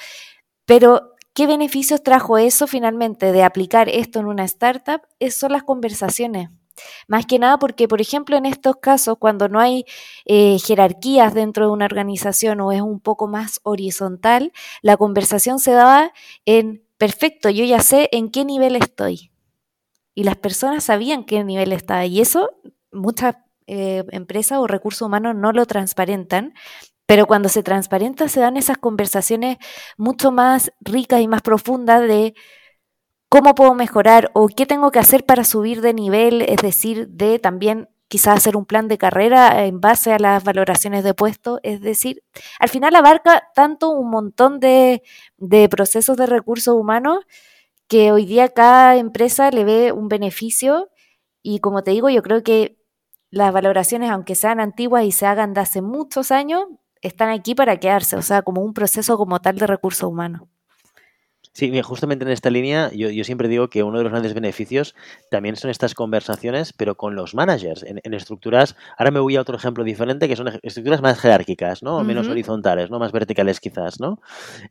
Pero 0.67 1.12
¿Qué 1.35 1.47
beneficios 1.47 2.03
trajo 2.03 2.37
eso 2.37 2.67
finalmente 2.67 3.33
de 3.33 3.43
aplicar 3.43 3.88
esto 3.88 4.21
en 4.21 4.27
una 4.27 4.45
startup? 4.45 5.00
Es, 5.19 5.35
son 5.35 5.53
las 5.53 5.62
conversaciones. 5.62 6.50
Más 7.09 7.27
que 7.27 7.39
nada 7.39 7.59
porque, 7.59 7.89
por 7.89 8.01
ejemplo, 8.01 8.37
en 8.37 8.47
estos 8.47 8.77
casos, 8.77 9.17
cuando 9.19 9.49
no 9.49 9.61
hay 9.61 9.85
eh, 10.25 10.59
jerarquías 10.59 11.35
dentro 11.35 11.67
de 11.67 11.73
una 11.73 11.85
organización 11.87 12.61
o 12.61 12.73
es 12.73 12.81
un 12.81 13.01
poco 13.01 13.29
más 13.29 13.61
horizontal, 13.63 14.53
la 14.83 14.97
conversación 14.97 15.59
se 15.59 15.73
daba 15.73 16.13
en, 16.47 16.83
perfecto, 16.99 17.51
yo 17.51 17.65
ya 17.65 17.81
sé 17.81 18.09
en 18.13 18.31
qué 18.31 18.45
nivel 18.45 18.77
estoy. 18.77 19.31
Y 20.15 20.25
las 20.25 20.37
personas 20.37 20.85
sabían 20.85 21.25
qué 21.25 21.43
nivel 21.45 21.73
estaba. 21.73 22.05
Y 22.07 22.21
eso 22.21 22.51
muchas 22.93 23.37
eh, 23.67 24.05
empresas 24.11 24.59
o 24.59 24.67
recursos 24.67 25.03
humanos 25.07 25.35
no 25.35 25.53
lo 25.53 25.67
transparentan. 25.67 26.55
Pero 27.07 27.27
cuando 27.27 27.49
se 27.49 27.63
transparenta 27.63 28.29
se 28.29 28.41
dan 28.41 28.57
esas 28.57 28.79
conversaciones 28.79 29.59
mucho 29.97 30.33
más 30.33 30.73
ricas 30.81 31.21
y 31.21 31.29
más 31.29 31.43
profundas 31.43 32.01
de 32.03 32.35
cómo 33.32 33.55
puedo 33.55 33.73
mejorar 33.73 34.31
o 34.34 34.46
qué 34.49 34.67
tengo 34.67 34.90
que 34.90 34.99
hacer 34.99 35.25
para 35.25 35.44
subir 35.44 35.81
de 35.81 35.94
nivel, 35.94 36.43
es 36.43 36.58
decir, 36.58 37.08
de 37.08 37.38
también 37.38 37.88
quizás 38.08 38.37
hacer 38.37 38.58
un 38.58 38.67
plan 38.67 38.88
de 38.88 38.99
carrera 38.99 39.64
en 39.64 39.81
base 39.81 40.12
a 40.12 40.19
las 40.19 40.44
valoraciones 40.44 41.02
de 41.02 41.14
puesto, 41.14 41.58
es 41.62 41.81
decir, 41.81 42.23
al 42.61 42.69
final 42.69 42.94
abarca 42.94 43.44
tanto 43.55 43.88
un 43.88 44.11
montón 44.11 44.61
de, 44.61 45.02
de 45.38 45.67
procesos 45.70 46.19
de 46.19 46.26
recursos 46.26 46.75
humanos 46.75 47.25
que 47.88 48.12
hoy 48.12 48.26
día 48.26 48.50
cada 48.50 48.96
empresa 48.96 49.50
le 49.50 49.64
ve 49.64 49.93
un 49.93 50.08
beneficio. 50.08 50.90
Y 51.43 51.61
como 51.61 51.82
te 51.82 51.93
digo, 51.93 52.11
yo 52.11 52.23
creo 52.23 52.43
que 52.43 52.76
las 53.31 53.50
valoraciones, 53.50 54.11
aunque 54.11 54.35
sean 54.35 54.61
antiguas 54.61 55.06
y 55.06 55.12
se 55.12 55.25
hagan 55.25 55.55
de 55.55 55.62
hace 55.62 55.81
muchos 55.81 56.32
años, 56.32 56.67
están 57.00 57.31
aquí 57.31 57.55
para 57.55 57.78
quedarse, 57.78 58.17
o 58.17 58.23
sea, 58.23 58.43
como 58.43 58.61
un 58.61 58.75
proceso 58.75 59.17
como 59.17 59.40
tal 59.40 59.56
de 59.56 59.67
recursos 59.67 60.06
humanos. 60.06 60.51
Sí, 61.54 61.82
justamente 61.82 62.25
en 62.25 62.31
esta 62.31 62.49
línea 62.49 62.90
yo, 62.94 63.08
siempre 63.25 63.46
digo 63.46 63.69
que 63.69 63.82
uno 63.82 63.99
de 63.99 64.04
los 64.04 64.10
grandes 64.10 64.32
beneficios 64.32 64.94
también 65.31 65.56
son 65.56 65.70
estas 65.70 65.94
conversaciones, 65.94 66.72
pero 66.72 66.96
con 66.96 67.14
los 67.14 67.34
managers, 67.34 67.82
en, 67.82 68.14
estructuras, 68.14 68.75
ahora 68.96 69.10
me 69.10 69.20
voy 69.20 69.37
a 69.37 69.43
otro 69.43 69.56
ejemplo 69.56 69.84
diferente, 69.84 70.28
que 70.28 70.37
son 70.37 70.49
estructuras 70.62 71.02
más 71.02 71.20
jerárquicas, 71.20 71.82
¿no? 71.82 72.02
Menos 72.04 72.28
horizontales, 72.28 72.90
¿no? 72.90 72.99
Más 72.99 73.12
verticales 73.12 73.60
quizás, 73.60 74.00
¿no? 74.00 74.20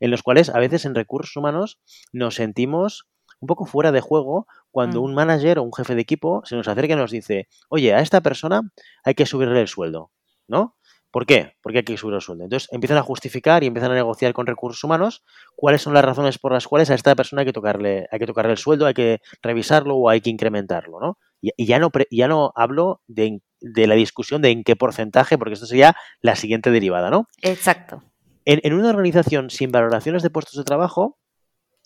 En 0.00 0.10
los 0.10 0.24
cuales 0.24 0.50
a 0.50 0.58
veces 0.58 0.84
en 0.84 0.96
recursos 0.96 1.36
humanos 1.36 1.78
nos 2.12 2.34
sentimos 2.34 3.06
un 3.38 3.46
poco 3.46 3.64
fuera 3.64 3.92
de 3.92 4.00
juego 4.00 4.46
cuando 4.72 5.00
mm. 5.00 5.04
un 5.04 5.14
manager 5.14 5.58
o 5.60 5.62
un 5.62 5.72
jefe 5.72 5.94
de 5.94 6.00
equipo 6.00 6.42
se 6.44 6.56
nos 6.56 6.66
acerca 6.66 6.94
y 6.94 6.96
nos 6.96 7.12
dice, 7.12 7.48
oye, 7.68 7.94
a 7.94 8.00
esta 8.00 8.20
persona 8.22 8.62
hay 9.04 9.14
que 9.14 9.26
subirle 9.26 9.60
el 9.60 9.68
sueldo, 9.68 10.10
¿no? 10.48 10.76
¿Por 11.12 11.26
qué? 11.26 11.56
Porque 11.60 11.78
hay 11.78 11.84
que 11.84 11.96
subir 11.98 12.14
el 12.14 12.22
sueldo. 12.22 12.44
Entonces 12.44 12.70
empiezan 12.72 12.96
a 12.96 13.02
justificar 13.02 13.62
y 13.62 13.66
empiezan 13.66 13.92
a 13.92 13.94
negociar 13.94 14.32
con 14.32 14.46
recursos 14.46 14.82
humanos 14.82 15.22
cuáles 15.54 15.82
son 15.82 15.92
las 15.92 16.04
razones 16.04 16.38
por 16.38 16.52
las 16.52 16.66
cuales 16.66 16.90
a 16.90 16.94
esta 16.94 17.14
persona 17.14 17.42
hay 17.42 17.46
que 17.46 17.52
tocarle, 17.52 18.08
hay 18.10 18.18
que 18.18 18.26
tocarle 18.26 18.52
el 18.52 18.58
sueldo, 18.58 18.86
hay 18.86 18.94
que 18.94 19.20
revisarlo 19.42 19.94
o 19.96 20.08
hay 20.08 20.22
que 20.22 20.30
incrementarlo, 20.30 21.00
¿no? 21.00 21.18
Y, 21.42 21.66
ya 21.66 21.78
no 21.78 21.90
ya 22.10 22.28
no 22.28 22.52
hablo 22.56 23.02
de, 23.08 23.40
la 23.60 23.94
discusión 23.94 24.40
de 24.40 24.50
en 24.50 24.64
qué 24.64 24.74
porcentaje, 24.74 25.36
porque 25.36 25.52
esto 25.54 25.66
sería 25.66 25.94
la 26.22 26.34
siguiente 26.34 26.70
derivada, 26.70 27.10
¿no? 27.10 27.28
Exacto. 27.42 28.02
En, 28.46 28.60
en 28.62 28.72
una 28.72 28.88
organización 28.88 29.50
sin 29.50 29.70
valoraciones 29.70 30.22
de 30.22 30.30
puestos 30.30 30.56
de 30.56 30.64
trabajo, 30.64 31.18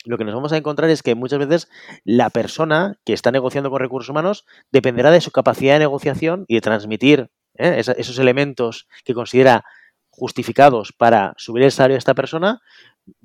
lo 0.04 0.18
que 0.18 0.24
nos 0.24 0.34
vamos 0.34 0.52
a 0.52 0.56
encontrar 0.56 0.88
es 0.88 1.02
que 1.02 1.16
muchas 1.16 1.40
veces 1.40 1.68
la 2.04 2.30
persona 2.30 3.00
que 3.04 3.12
está 3.12 3.32
negociando 3.32 3.70
con 3.70 3.80
recursos 3.80 4.08
humanos 4.08 4.46
dependerá 4.70 5.10
de 5.10 5.20
su 5.20 5.32
capacidad 5.32 5.74
de 5.74 5.80
negociación 5.80 6.44
y 6.46 6.54
de 6.54 6.60
transmitir 6.60 7.30
¿eh? 7.58 7.76
esos 7.78 8.18
elementos 8.18 8.88
que 9.04 9.14
considera 9.14 9.64
justificados 10.10 10.92
para 10.92 11.34
subir 11.36 11.62
el 11.64 11.72
salario 11.72 11.94
de 11.94 11.98
esta 11.98 12.14
persona 12.14 12.60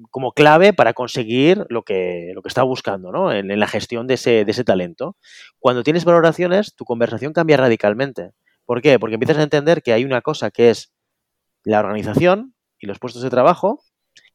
como 0.09 0.33
clave 0.33 0.73
para 0.73 0.93
conseguir 0.93 1.65
lo 1.69 1.83
que, 1.83 2.31
lo 2.35 2.41
que 2.41 2.49
está 2.49 2.63
buscando 2.63 3.11
¿no? 3.11 3.31
en, 3.31 3.59
la 3.59 3.67
gestión 3.67 4.07
de 4.07 4.15
ese, 4.15 4.45
de 4.45 4.51
ese 4.51 4.63
talento. 4.63 5.15
Cuando 5.59 5.83
tienes 5.83 6.05
valoraciones, 6.05 6.75
tu 6.75 6.85
conversación 6.85 7.33
cambia 7.33 7.57
radicalmente. 7.57 8.31
¿Por 8.65 8.81
qué? 8.81 8.99
Porque 8.99 9.15
empiezas 9.15 9.37
a 9.37 9.43
entender 9.43 9.81
que 9.81 9.93
hay 9.93 10.05
una 10.05 10.21
cosa 10.21 10.51
que 10.51 10.69
es 10.69 10.93
la 11.63 11.79
organización 11.79 12.53
y 12.79 12.87
los 12.87 12.99
puestos 12.99 13.23
de 13.23 13.29
trabajo 13.29 13.81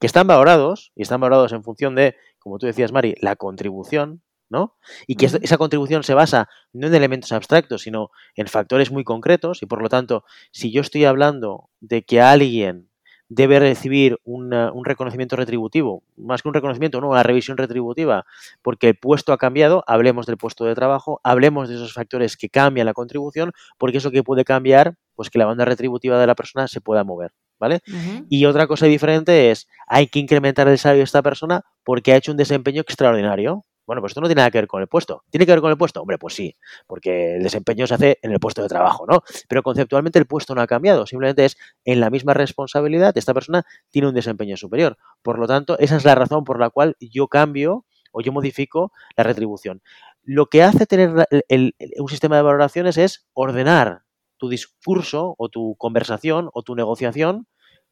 que 0.00 0.06
están 0.06 0.26
valorados 0.26 0.92
y 0.94 1.02
están 1.02 1.20
valorados 1.20 1.52
en 1.52 1.62
función 1.62 1.94
de, 1.94 2.16
como 2.38 2.58
tú 2.58 2.66
decías, 2.66 2.92
Mari, 2.92 3.14
la 3.20 3.36
contribución 3.36 4.22
¿no? 4.48 4.76
Y 5.06 5.16
que 5.16 5.26
esa 5.26 5.58
contribución 5.58 6.02
se 6.02 6.14
basa 6.14 6.48
no 6.72 6.86
en 6.86 6.94
elementos 6.94 7.32
abstractos, 7.32 7.82
sino 7.82 8.10
en 8.34 8.46
factores 8.46 8.90
muy 8.90 9.04
concretos 9.04 9.62
y 9.62 9.66
por 9.66 9.82
lo 9.82 9.88
tanto, 9.88 10.24
si 10.50 10.70
yo 10.70 10.80
estoy 10.80 11.04
hablando 11.04 11.70
de 11.80 12.04
que 12.04 12.20
alguien 12.20 12.88
debe 13.28 13.58
recibir 13.58 14.18
un 14.24 14.84
reconocimiento 14.84 15.34
retributivo, 15.36 16.04
más 16.16 16.42
que 16.42 16.48
un 16.48 16.54
reconocimiento, 16.54 17.00
no, 17.00 17.08
una 17.10 17.22
revisión 17.22 17.56
retributiva, 17.56 18.24
porque 18.62 18.90
el 18.90 18.96
puesto 18.96 19.32
ha 19.32 19.38
cambiado, 19.38 19.82
hablemos 19.86 20.26
del 20.26 20.36
puesto 20.36 20.64
de 20.64 20.74
trabajo, 20.74 21.20
hablemos 21.24 21.68
de 21.68 21.74
esos 21.74 21.92
factores 21.92 22.36
que 22.36 22.48
cambian 22.48 22.86
la 22.86 22.94
contribución, 22.94 23.52
porque 23.78 23.98
eso 23.98 24.10
que 24.12 24.22
puede 24.22 24.44
cambiar, 24.44 24.94
pues 25.14 25.30
que 25.30 25.38
la 25.38 25.46
banda 25.46 25.64
retributiva 25.64 26.20
de 26.20 26.26
la 26.26 26.34
persona 26.34 26.68
se 26.68 26.80
pueda 26.80 27.04
mover. 27.04 27.32
¿Vale? 27.58 27.80
Y 28.28 28.44
otra 28.44 28.66
cosa 28.66 28.84
diferente 28.84 29.50
es, 29.50 29.66
hay 29.86 30.08
que 30.08 30.18
incrementar 30.18 30.68
el 30.68 30.76
salario 30.76 31.00
de 31.00 31.04
esta 31.04 31.22
persona 31.22 31.62
porque 31.84 32.12
ha 32.12 32.16
hecho 32.16 32.30
un 32.30 32.36
desempeño 32.36 32.82
extraordinario. 32.82 33.64
Bueno, 33.86 34.02
pues 34.02 34.10
esto 34.10 34.20
no 34.20 34.26
tiene 34.26 34.40
nada 34.40 34.50
que 34.50 34.58
ver 34.58 34.66
con 34.66 34.82
el 34.82 34.88
puesto. 34.88 35.24
¿Tiene 35.30 35.46
que 35.46 35.52
ver 35.52 35.60
con 35.60 35.70
el 35.70 35.78
puesto? 35.78 36.00
Hombre, 36.00 36.18
pues 36.18 36.34
sí, 36.34 36.56
porque 36.86 37.36
el 37.36 37.42
desempeño 37.42 37.86
se 37.86 37.94
hace 37.94 38.18
en 38.22 38.32
el 38.32 38.40
puesto 38.40 38.62
de 38.62 38.68
trabajo, 38.68 39.06
¿no? 39.08 39.22
Pero 39.48 39.62
conceptualmente 39.62 40.18
el 40.18 40.26
puesto 40.26 40.54
no 40.54 40.60
ha 40.60 40.66
cambiado, 40.66 41.06
simplemente 41.06 41.44
es 41.44 41.56
en 41.84 42.00
la 42.00 42.10
misma 42.10 42.34
responsabilidad, 42.34 43.16
esta 43.16 43.32
persona 43.32 43.64
tiene 43.90 44.08
un 44.08 44.14
desempeño 44.14 44.56
superior. 44.56 44.96
Por 45.22 45.38
lo 45.38 45.46
tanto, 45.46 45.78
esa 45.78 45.96
es 45.96 46.04
la 46.04 46.14
razón 46.14 46.44
por 46.44 46.58
la 46.58 46.70
cual 46.70 46.96
yo 47.00 47.28
cambio 47.28 47.84
o 48.12 48.20
yo 48.22 48.32
modifico 48.32 48.92
la 49.16 49.24
retribución. 49.24 49.82
Lo 50.22 50.46
que 50.46 50.62
hace 50.62 50.86
tener 50.86 51.10
un 51.10 52.08
sistema 52.08 52.36
de 52.36 52.42
valoraciones 52.42 52.96
es 52.98 53.28
ordenar 53.34 54.02
tu 54.38 54.48
discurso 54.48 55.34
o 55.38 55.48
tu 55.48 55.76
conversación 55.76 56.50
o 56.52 56.62
tu 56.62 56.74
negociación 56.74 57.46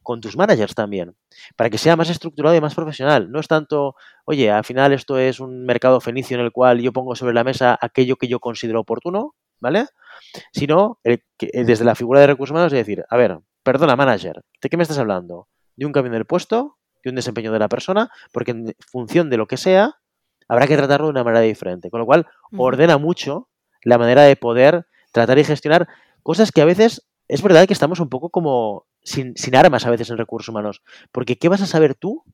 con 0.04 0.20
tus 0.20 0.36
managers 0.36 0.76
también, 0.76 1.16
para 1.56 1.68
que 1.68 1.78
sea 1.78 1.96
más 1.96 2.08
estructurado 2.10 2.54
y 2.54 2.60
más 2.60 2.76
profesional. 2.76 3.32
No 3.32 3.40
es 3.40 3.48
tanto, 3.48 3.96
oye, 4.24 4.52
al 4.52 4.62
final 4.62 4.92
esto 4.92 5.18
es 5.18 5.40
un 5.40 5.64
mercado 5.64 6.00
fenicio 6.00 6.38
en 6.38 6.44
el 6.44 6.52
cual 6.52 6.80
yo 6.80 6.92
pongo 6.92 7.16
sobre 7.16 7.34
la 7.34 7.42
mesa 7.42 7.76
aquello 7.80 8.14
que 8.14 8.28
yo 8.28 8.38
considero 8.38 8.80
oportuno, 8.80 9.34
¿vale? 9.58 9.86
Sino 10.52 11.00
desde 11.02 11.84
la 11.84 11.96
figura 11.96 12.20
de 12.20 12.28
recursos 12.28 12.52
humanos 12.52 12.72
es 12.72 12.78
decir, 12.78 13.04
a 13.08 13.16
ver, 13.16 13.38
perdona, 13.64 13.96
manager, 13.96 14.44
¿de 14.62 14.68
qué 14.68 14.76
me 14.76 14.84
estás 14.84 14.98
hablando? 14.98 15.48
¿De 15.74 15.86
un 15.86 15.92
cambio 15.92 16.12
del 16.12 16.26
puesto? 16.26 16.78
¿De 17.02 17.10
un 17.10 17.16
desempeño 17.16 17.50
de 17.50 17.58
la 17.58 17.68
persona? 17.68 18.10
Porque 18.32 18.52
en 18.52 18.74
función 18.86 19.28
de 19.28 19.36
lo 19.36 19.46
que 19.46 19.56
sea, 19.56 19.98
habrá 20.46 20.66
que 20.66 20.76
tratarlo 20.76 21.06
de 21.06 21.10
una 21.10 21.24
manera 21.24 21.40
diferente. 21.40 21.90
Con 21.90 22.00
lo 22.00 22.06
cual, 22.06 22.26
ordena 22.56 22.98
mucho 22.98 23.48
la 23.82 23.98
manera 23.98 24.22
de 24.22 24.36
poder 24.36 24.86
tratar 25.12 25.38
y 25.38 25.44
gestionar 25.44 25.88
cosas 26.22 26.52
que 26.52 26.62
a 26.62 26.64
veces 26.64 27.06
es 27.28 27.42
verdad 27.42 27.66
que 27.66 27.72
estamos 27.72 28.00
un 28.00 28.08
poco 28.08 28.30
como 28.30 28.86
sin, 29.04 29.34
armas 29.54 29.86
a 29.86 29.90
veces 29.90 30.10
en 30.10 30.18
recursos 30.18 30.48
humanos. 30.48 30.82
Porque 31.12 31.38
¿qué 31.38 31.48
vas 31.48 31.62
a 31.62 31.66
saber 31.66 31.94
tú 31.94 32.24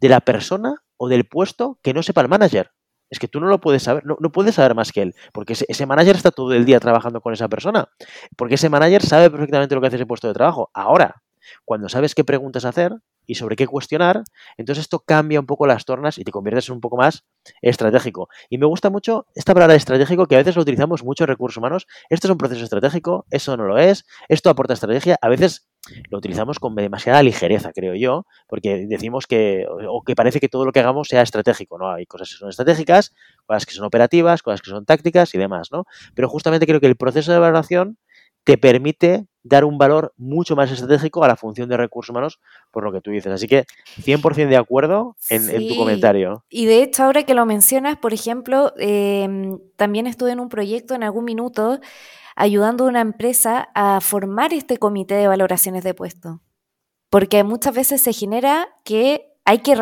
de 0.00 0.08
la 0.08 0.20
persona 0.20 0.82
o 0.96 1.08
del 1.08 1.26
puesto 1.26 1.78
que 1.82 1.94
no 1.94 2.02
sepa 2.02 2.20
el 2.20 2.28
manager? 2.28 2.70
Es 3.10 3.18
que 3.18 3.26
tú 3.26 3.40
no 3.40 3.46
lo 3.46 3.58
puedes 3.58 3.82
saber, 3.82 4.04
no, 4.04 4.16
puedes 4.30 4.54
saber 4.54 4.74
más 4.74 4.92
que 4.92 5.00
él, 5.00 5.14
porque 5.32 5.54
ese, 5.54 5.64
ese, 5.68 5.86
manager 5.86 6.14
está 6.14 6.30
todo 6.30 6.52
el 6.52 6.66
día 6.66 6.78
trabajando 6.78 7.22
con 7.22 7.32
esa 7.32 7.48
persona, 7.48 7.88
porque 8.36 8.56
ese 8.56 8.68
manager 8.68 9.02
sabe 9.02 9.30
perfectamente 9.30 9.74
lo 9.74 9.80
que 9.80 9.86
hace 9.86 9.96
ese 9.96 10.04
puesto 10.04 10.28
de 10.28 10.34
trabajo. 10.34 10.70
Ahora, 10.74 11.22
cuando 11.64 11.88
sabes 11.88 12.14
qué 12.14 12.24
preguntas 12.24 12.64
hacer 12.64 12.92
y 13.26 13.34
sobre 13.34 13.56
qué 13.56 13.66
cuestionar, 13.66 14.24
entonces 14.56 14.82
esto 14.82 15.00
cambia 15.00 15.40
un 15.40 15.46
poco 15.46 15.66
las 15.66 15.84
tornas 15.84 16.18
y 16.18 16.24
te 16.24 16.32
conviertes 16.32 16.68
en 16.68 16.76
un 16.76 16.80
poco 16.80 16.96
más 16.96 17.24
estratégico. 17.60 18.28
Y 18.48 18.58
me 18.58 18.66
gusta 18.66 18.90
mucho 18.90 19.26
esta 19.34 19.54
palabra 19.54 19.74
estratégico 19.74 20.26
que 20.26 20.34
a 20.34 20.38
veces 20.38 20.56
lo 20.56 20.62
utilizamos 20.62 21.04
mucho 21.04 21.24
en 21.24 21.28
recursos 21.28 21.58
humanos. 21.58 21.86
Esto 22.08 22.26
es 22.26 22.30
un 22.30 22.38
proceso 22.38 22.64
estratégico, 22.64 23.26
eso 23.30 23.56
no 23.56 23.64
lo 23.64 23.78
es, 23.78 24.06
esto 24.28 24.50
aporta 24.50 24.74
estrategia. 24.74 25.18
A 25.20 25.28
veces 25.28 25.68
lo 26.10 26.18
utilizamos 26.18 26.58
con 26.58 26.74
demasiada 26.74 27.22
ligereza, 27.22 27.72
creo 27.72 27.94
yo, 27.94 28.26
porque 28.46 28.86
decimos 28.86 29.26
que, 29.26 29.66
o 29.88 30.02
que 30.02 30.14
parece 30.14 30.40
que 30.40 30.48
todo 30.48 30.64
lo 30.64 30.72
que 30.72 30.80
hagamos 30.80 31.08
sea 31.08 31.22
estratégico, 31.22 31.78
¿no? 31.78 31.90
Hay 31.90 32.06
cosas 32.06 32.30
que 32.30 32.36
son 32.36 32.48
estratégicas, 32.48 33.14
cosas 33.46 33.66
que 33.66 33.72
son 33.72 33.84
operativas, 33.84 34.42
cosas 34.42 34.62
que 34.62 34.70
son 34.70 34.84
tácticas 34.84 35.34
y 35.34 35.38
demás, 35.38 35.68
¿no? 35.72 35.84
Pero 36.14 36.28
justamente 36.28 36.66
creo 36.66 36.80
que 36.80 36.86
el 36.86 36.96
proceso 36.96 37.32
de 37.32 37.38
valoración 37.38 37.98
te 38.44 38.56
permite 38.56 39.26
dar 39.42 39.64
un 39.64 39.78
valor 39.78 40.14
mucho 40.16 40.56
más 40.56 40.70
estratégico 40.70 41.22
a 41.24 41.28
la 41.28 41.36
función 41.36 41.68
de 41.68 41.76
recursos 41.76 42.10
humanos, 42.10 42.40
por 42.70 42.84
lo 42.84 42.92
que 42.92 43.00
tú 43.00 43.10
dices. 43.10 43.32
Así 43.32 43.46
que 43.46 43.64
100% 44.00 44.48
de 44.48 44.56
acuerdo 44.56 45.16
en, 45.30 45.68
tu 45.68 45.76
comentario. 45.76 46.44
Y 46.48 46.66
de 46.66 46.82
hecho, 46.82 47.04
ahora 47.04 47.24
que 47.24 47.34
lo 47.34 47.46
mencionas, 47.46 47.96
por 47.98 48.12
ejemplo, 48.12 48.72
em, 48.78 49.58
también 49.76 50.06
estuve 50.06 50.32
en 50.32 50.40
un 50.40 50.48
proyecto 50.48 50.94
en 50.94 51.02
algún 51.02 51.24
minuto 51.24 51.80
ayudando 52.38 52.84
a 52.84 52.88
una 52.88 53.00
empresa 53.00 53.68
a 53.74 54.00
formar 54.00 54.54
este 54.54 54.78
comité 54.78 55.14
de 55.14 55.26
valoraciones 55.26 55.82
de 55.82 55.92
puesto. 55.92 56.40
Porque 57.10 57.42
muchas 57.42 57.74
veces 57.74 58.00
se 58.00 58.12
genera 58.12 58.68
que 58.84 59.34
hay 59.44 59.58
que 59.58 59.74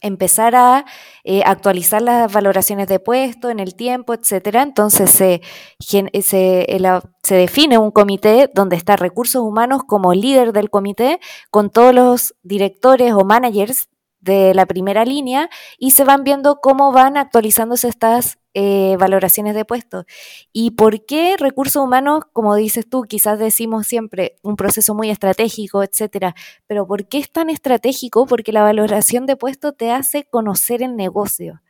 empezar 0.00 0.54
a 0.54 0.86
eh, 1.22 1.42
actualizar 1.44 2.00
las 2.00 2.32
valoraciones 2.32 2.88
de 2.88 2.98
puesto 2.98 3.50
en 3.50 3.60
el 3.60 3.74
tiempo, 3.74 4.14
etcétera. 4.14 4.62
Entonces 4.62 5.10
se, 5.10 5.42
se, 5.78 7.34
define 7.34 7.76
un 7.76 7.90
comité 7.90 8.50
donde 8.54 8.76
está 8.76 8.96
recursos 8.96 9.42
humanos 9.42 9.82
como 9.86 10.14
líder 10.14 10.52
del 10.52 10.70
comité, 10.70 11.20
con 11.50 11.68
todos 11.68 11.94
los 11.94 12.34
directores 12.42 13.12
o 13.12 13.24
managers 13.24 13.90
de 14.20 14.54
la 14.54 14.64
primera 14.64 15.04
línea 15.04 15.50
y 15.78 15.90
se 15.90 16.04
van 16.04 16.24
viendo 16.24 16.60
cómo 16.60 16.92
van 16.92 17.16
actualizándose 17.16 17.88
estas 17.88 18.39
eh, 18.54 18.96
valoraciones 18.98 19.54
de 19.54 19.64
puestos. 19.64 20.04
¿Y 20.52 20.72
por 20.72 21.04
qué 21.04 21.36
recursos 21.38 21.82
humanos, 21.82 22.24
como 22.32 22.54
dices 22.56 22.88
tú, 22.88 23.02
quizás 23.02 23.38
decimos 23.38 23.86
siempre 23.86 24.36
un 24.42 24.56
proceso 24.56 24.94
muy 24.94 25.10
estratégico, 25.10 25.82
etcétera, 25.82 26.34
pero 26.66 26.86
¿por 26.86 27.06
qué 27.08 27.18
es 27.18 27.30
tan 27.30 27.50
estratégico? 27.50 28.26
Porque 28.26 28.52
la 28.52 28.62
valoración 28.62 29.26
de 29.26 29.36
puesto 29.36 29.72
te 29.72 29.90
hace 29.92 30.24
conocer 30.24 30.82
el 30.82 30.96
negocio. 30.96 31.62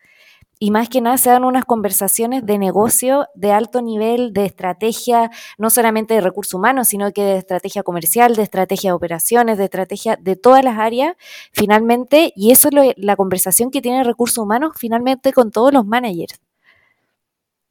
Y 0.63 0.71
más 0.73 0.91
que 0.91 1.01
nada 1.01 1.17
se 1.17 1.31
dan 1.31 1.45
unas 1.45 1.65
conversaciones 1.65 2.45
de 2.45 2.59
negocio 2.59 3.27
de 3.35 3.51
alto 3.51 3.81
nivel, 3.81 4.35
de 4.35 4.45
estrategia, 4.45 5.31
no 5.57 5.71
solamente 5.71 6.13
de 6.13 6.21
recursos 6.21 6.53
humanos, 6.53 6.89
sino 6.89 7.13
que 7.13 7.23
de 7.23 7.39
estrategia 7.39 7.83
comercial, 7.83 8.37
de 8.37 8.43
estrategia 8.43 8.91
de 8.91 8.95
operaciones, 8.95 9.57
de 9.57 9.65
estrategia 9.65 10.17
de 10.21 10.37
todas 10.37 10.63
las 10.63 10.79
áreas, 10.79 11.15
finalmente, 11.53 12.35
y 12.37 12.51
eso 12.53 12.69
es 12.69 12.95
la 12.99 13.17
conversación 13.17 13.71
que 13.71 13.81
tiene 13.81 14.05
recursos 14.05 14.37
humanos 14.39 14.73
finalmente 14.77 15.33
con 15.33 15.51
todos 15.51 15.73
los 15.73 15.87
managers. 15.87 16.39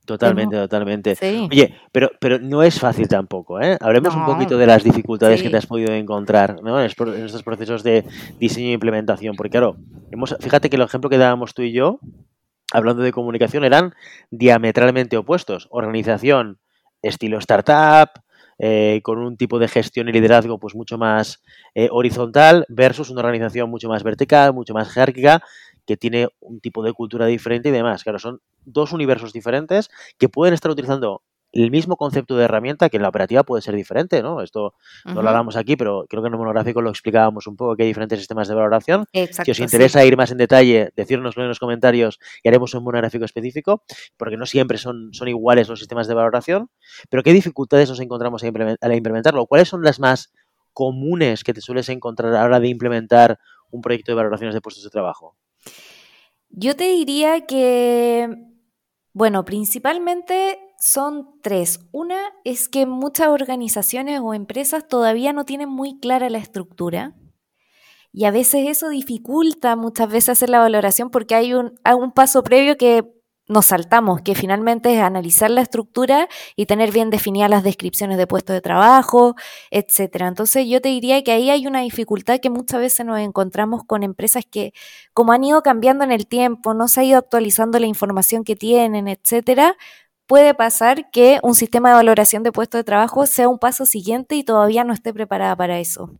Totalmente, 0.09 0.55
totalmente. 0.55 1.15
Oye, 1.51 1.75
pero, 1.91 2.09
pero 2.19 2.39
no 2.39 2.63
es 2.63 2.79
fácil 2.79 3.07
tampoco, 3.07 3.61
¿eh? 3.61 3.77
Hablemos 3.79 4.15
un 4.15 4.25
poquito 4.25 4.57
de 4.57 4.65
las 4.65 4.83
dificultades 4.83 5.43
que 5.43 5.51
te 5.51 5.57
has 5.57 5.67
podido 5.67 5.93
encontrar 5.93 6.63
¿no? 6.63 6.81
en, 6.81 6.87
estos 6.87 7.43
procesos 7.43 7.83
de 7.83 8.03
diseño 8.39 8.69
e 8.69 8.71
implementación. 8.71 9.35
Porque 9.35 9.51
claro, 9.51 9.77
hemos, 10.09 10.35
fíjate 10.39 10.71
que 10.71 10.77
el 10.77 10.81
ejemplo 10.81 11.11
que 11.11 11.19
dábamos 11.19 11.53
tú 11.53 11.61
y 11.61 11.73
yo, 11.73 11.99
hablando 12.73 13.03
de 13.03 13.11
comunicación, 13.11 13.63
eran 13.63 13.93
diametralmente 14.31 15.15
opuestos. 15.15 15.67
Organización 15.69 16.57
estilo 17.03 17.37
startup, 17.37 18.09
eh, 18.57 19.01
con 19.03 19.19
un 19.19 19.37
tipo 19.37 19.59
de 19.59 19.67
gestión 19.67 20.09
y 20.09 20.11
liderazgo 20.11 20.57
pues 20.57 20.73
mucho 20.73 20.97
más 20.97 21.43
eh, 21.75 21.87
horizontal 21.91 22.65
versus 22.67 23.11
una 23.11 23.21
organización 23.21 23.69
mucho 23.69 23.89
más 23.89 24.01
vertical, 24.01 24.55
mucho 24.55 24.73
más 24.73 24.89
jerárquica 24.89 25.43
que 25.89 25.97
tiene 25.97 26.27
un 26.39 26.59
tipo 26.59 26.83
de 26.83 26.93
cultura 26.93 27.25
diferente 27.25 27.69
y 27.69 27.71
demás. 27.71 28.03
Claro, 28.03 28.19
son 28.19 28.41
dos 28.71 28.93
universos 28.93 29.33
diferentes 29.33 29.89
que 30.17 30.29
pueden 30.29 30.53
estar 30.53 30.71
utilizando 30.71 31.23
el 31.51 31.71
mismo 31.71 31.97
concepto 31.97 32.37
de 32.37 32.45
herramienta 32.45 32.89
que 32.89 32.97
en 32.97 33.03
la 33.03 33.09
operativa 33.09 33.43
puede 33.43 33.61
ser 33.61 33.75
diferente, 33.75 34.21
¿no? 34.21 34.41
Esto 34.41 34.73
no 35.05 35.21
lo 35.21 35.29
hablamos 35.29 35.55
aquí, 35.55 35.75
pero 35.75 36.05
creo 36.07 36.21
que 36.21 36.27
en 36.27 36.33
el 36.33 36.39
monográfico 36.39 36.81
lo 36.81 36.89
explicábamos 36.89 37.47
un 37.47 37.55
poco 37.55 37.75
que 37.75 37.83
hay 37.83 37.89
diferentes 37.89 38.19
sistemas 38.19 38.47
de 38.47 38.55
valoración. 38.55 39.05
si 39.11 39.51
os 39.51 39.59
interesa 39.59 40.05
ir 40.05 40.15
más 40.15 40.31
en 40.31 40.37
detalle, 40.37 40.91
decírnoslo 40.95 41.43
en 41.43 41.49
los 41.49 41.59
comentarios 41.59 42.19
y 42.43 42.49
haremos 42.49 42.73
un 42.75 42.83
monográfico 42.83 43.25
específico, 43.25 43.83
porque 44.17 44.37
no 44.37 44.45
siempre 44.45 44.77
son, 44.77 45.09
son 45.13 45.27
iguales 45.27 45.67
los 45.67 45.79
sistemas 45.79 46.07
de 46.07 46.13
valoración. 46.13 46.69
Pero 47.09 47.23
¿qué 47.23 47.33
dificultades 47.33 47.89
nos 47.89 47.99
encontramos 47.99 48.43
al 48.43 48.93
implementarlo? 48.93 49.47
¿Cuáles 49.47 49.69
son 49.69 49.81
las 49.81 49.99
más 49.99 50.31
comunes 50.73 51.43
que 51.43 51.53
te 51.53 51.61
sueles 51.61 51.89
encontrar 51.89 52.31
a 52.31 52.39
la 52.39 52.45
hora 52.45 52.59
de 52.59 52.67
implementar 52.67 53.39
un 53.71 53.81
proyecto 53.81 54.11
de 54.11 54.17
valoraciones 54.17 54.53
de 54.53 54.61
puestos 54.61 54.83
de 54.83 54.89
trabajo? 54.89 55.35
Yo 56.49 56.75
te 56.75 56.89
diría 56.89 57.45
que, 57.45 58.48
bueno, 59.13 59.43
principalmente 59.45 60.59
son 60.79 61.39
tres. 61.41 61.79
Una 61.91 62.19
es 62.43 62.69
que 62.69 62.85
muchas 62.85 63.29
organizaciones 63.29 64.21
o 64.23 64.33
empresas 64.33 64.87
todavía 64.87 65.33
no 65.33 65.45
tienen 65.45 65.69
muy 65.69 65.99
clara 65.99 66.29
la 66.29 66.37
estructura. 66.37 67.15
Y 68.11 68.25
a 68.25 68.31
veces 68.31 68.67
eso 68.67 68.89
dificulta 68.89 69.75
muchas 69.75 70.09
veces 70.09 70.29
hacer 70.29 70.49
la 70.49 70.59
valoración 70.59 71.09
porque 71.09 71.35
hay 71.35 71.53
un, 71.53 71.73
paso 72.15 72.43
previo 72.43 72.75
que 72.77 73.03
nos 73.49 73.65
saltamos, 73.65 74.21
que 74.21 74.35
finalmente 74.35 74.93
es 74.93 75.01
analizar 75.01 75.49
la 75.49 75.61
estructura 75.61 76.29
y 76.55 76.67
tener 76.67 76.91
bien 76.91 77.09
definidas 77.09 77.49
las 77.49 77.63
descripciones 77.63 78.17
de 78.17 78.27
puestos 78.27 78.53
de 78.53 78.61
trabajo, 78.61 79.35
etcétera. 79.71 80.27
Entonces 80.27 80.67
yo 80.67 80.79
te 80.81 80.89
diría 80.89 81.23
que 81.23 81.31
ahí 81.31 81.49
hay 81.49 81.67
una 81.67 81.81
dificultad 81.81 82.39
que 82.39 82.51
muchas 82.51 82.79
veces 82.79 83.05
nos 83.05 83.19
encontramos 83.19 83.83
con 83.83 84.03
empresas 84.03 84.45
que, 84.49 84.71
como 85.13 85.33
han 85.33 85.43
ido 85.43 85.63
cambiando 85.63 86.03
en 86.03 86.11
el 86.11 86.27
tiempo, 86.27 86.73
no 86.75 86.87
se 86.87 87.01
ha 87.01 87.03
ido 87.03 87.17
actualizando 87.17 87.79
la 87.79 87.87
información 87.87 88.43
que 88.43 88.55
tienen, 88.55 89.07
etcétera, 89.07 89.75
puede 90.27 90.53
pasar 90.53 91.09
que 91.09 91.39
un 91.41 91.55
sistema 91.55 91.89
de 91.89 91.95
valoración 91.95 92.43
de 92.43 92.51
puestos 92.51 92.79
de 92.79 92.83
trabajo 92.83 93.25
sea 93.25 93.49
un 93.49 93.57
paso 93.57 93.87
siguiente 93.87 94.35
y 94.35 94.43
todavía 94.43 94.83
no 94.83 94.93
esté 94.93 95.11
preparada 95.11 95.55
para 95.55 95.79
eso. 95.79 96.11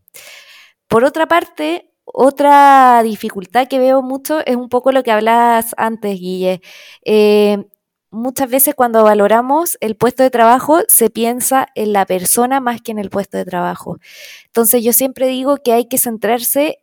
Por 0.88 1.03
otra 1.03 1.27
parte, 1.27 1.88
otra 2.13 3.01
dificultad 3.04 3.68
que 3.68 3.80
veo 3.80 4.01
mucho 4.01 4.39
es 4.46 4.56
un 4.56 4.70
poco 4.70 4.92
lo 4.92 5.04
que 5.04 5.12
hablabas 5.12 5.74
antes, 5.78 6.20
Guille. 6.20 6.62
Eh, 7.04 7.66
muchas 8.12 8.50
veces 8.50 8.75
cuando 8.75 9.04
valoramos 9.04 9.78
el 9.82 9.96
puesto 9.96 10.24
de 10.24 10.30
trabajo 10.30 10.82
se 10.88 11.10
piensa 11.10 11.68
en 11.75 11.94
la 11.94 12.06
persona 12.06 12.60
más 12.60 12.82
que 12.82 12.92
en 12.92 13.00
el 13.00 13.10
puesto 13.10 13.38
de 13.38 13.46
trabajo. 13.46 13.98
Entonces 14.46 14.84
yo 14.84 14.94
siempre 14.94 15.28
digo 15.28 15.58
que 15.58 15.74
hay 15.74 15.88
que 15.88 15.98
centrarse 15.98 16.80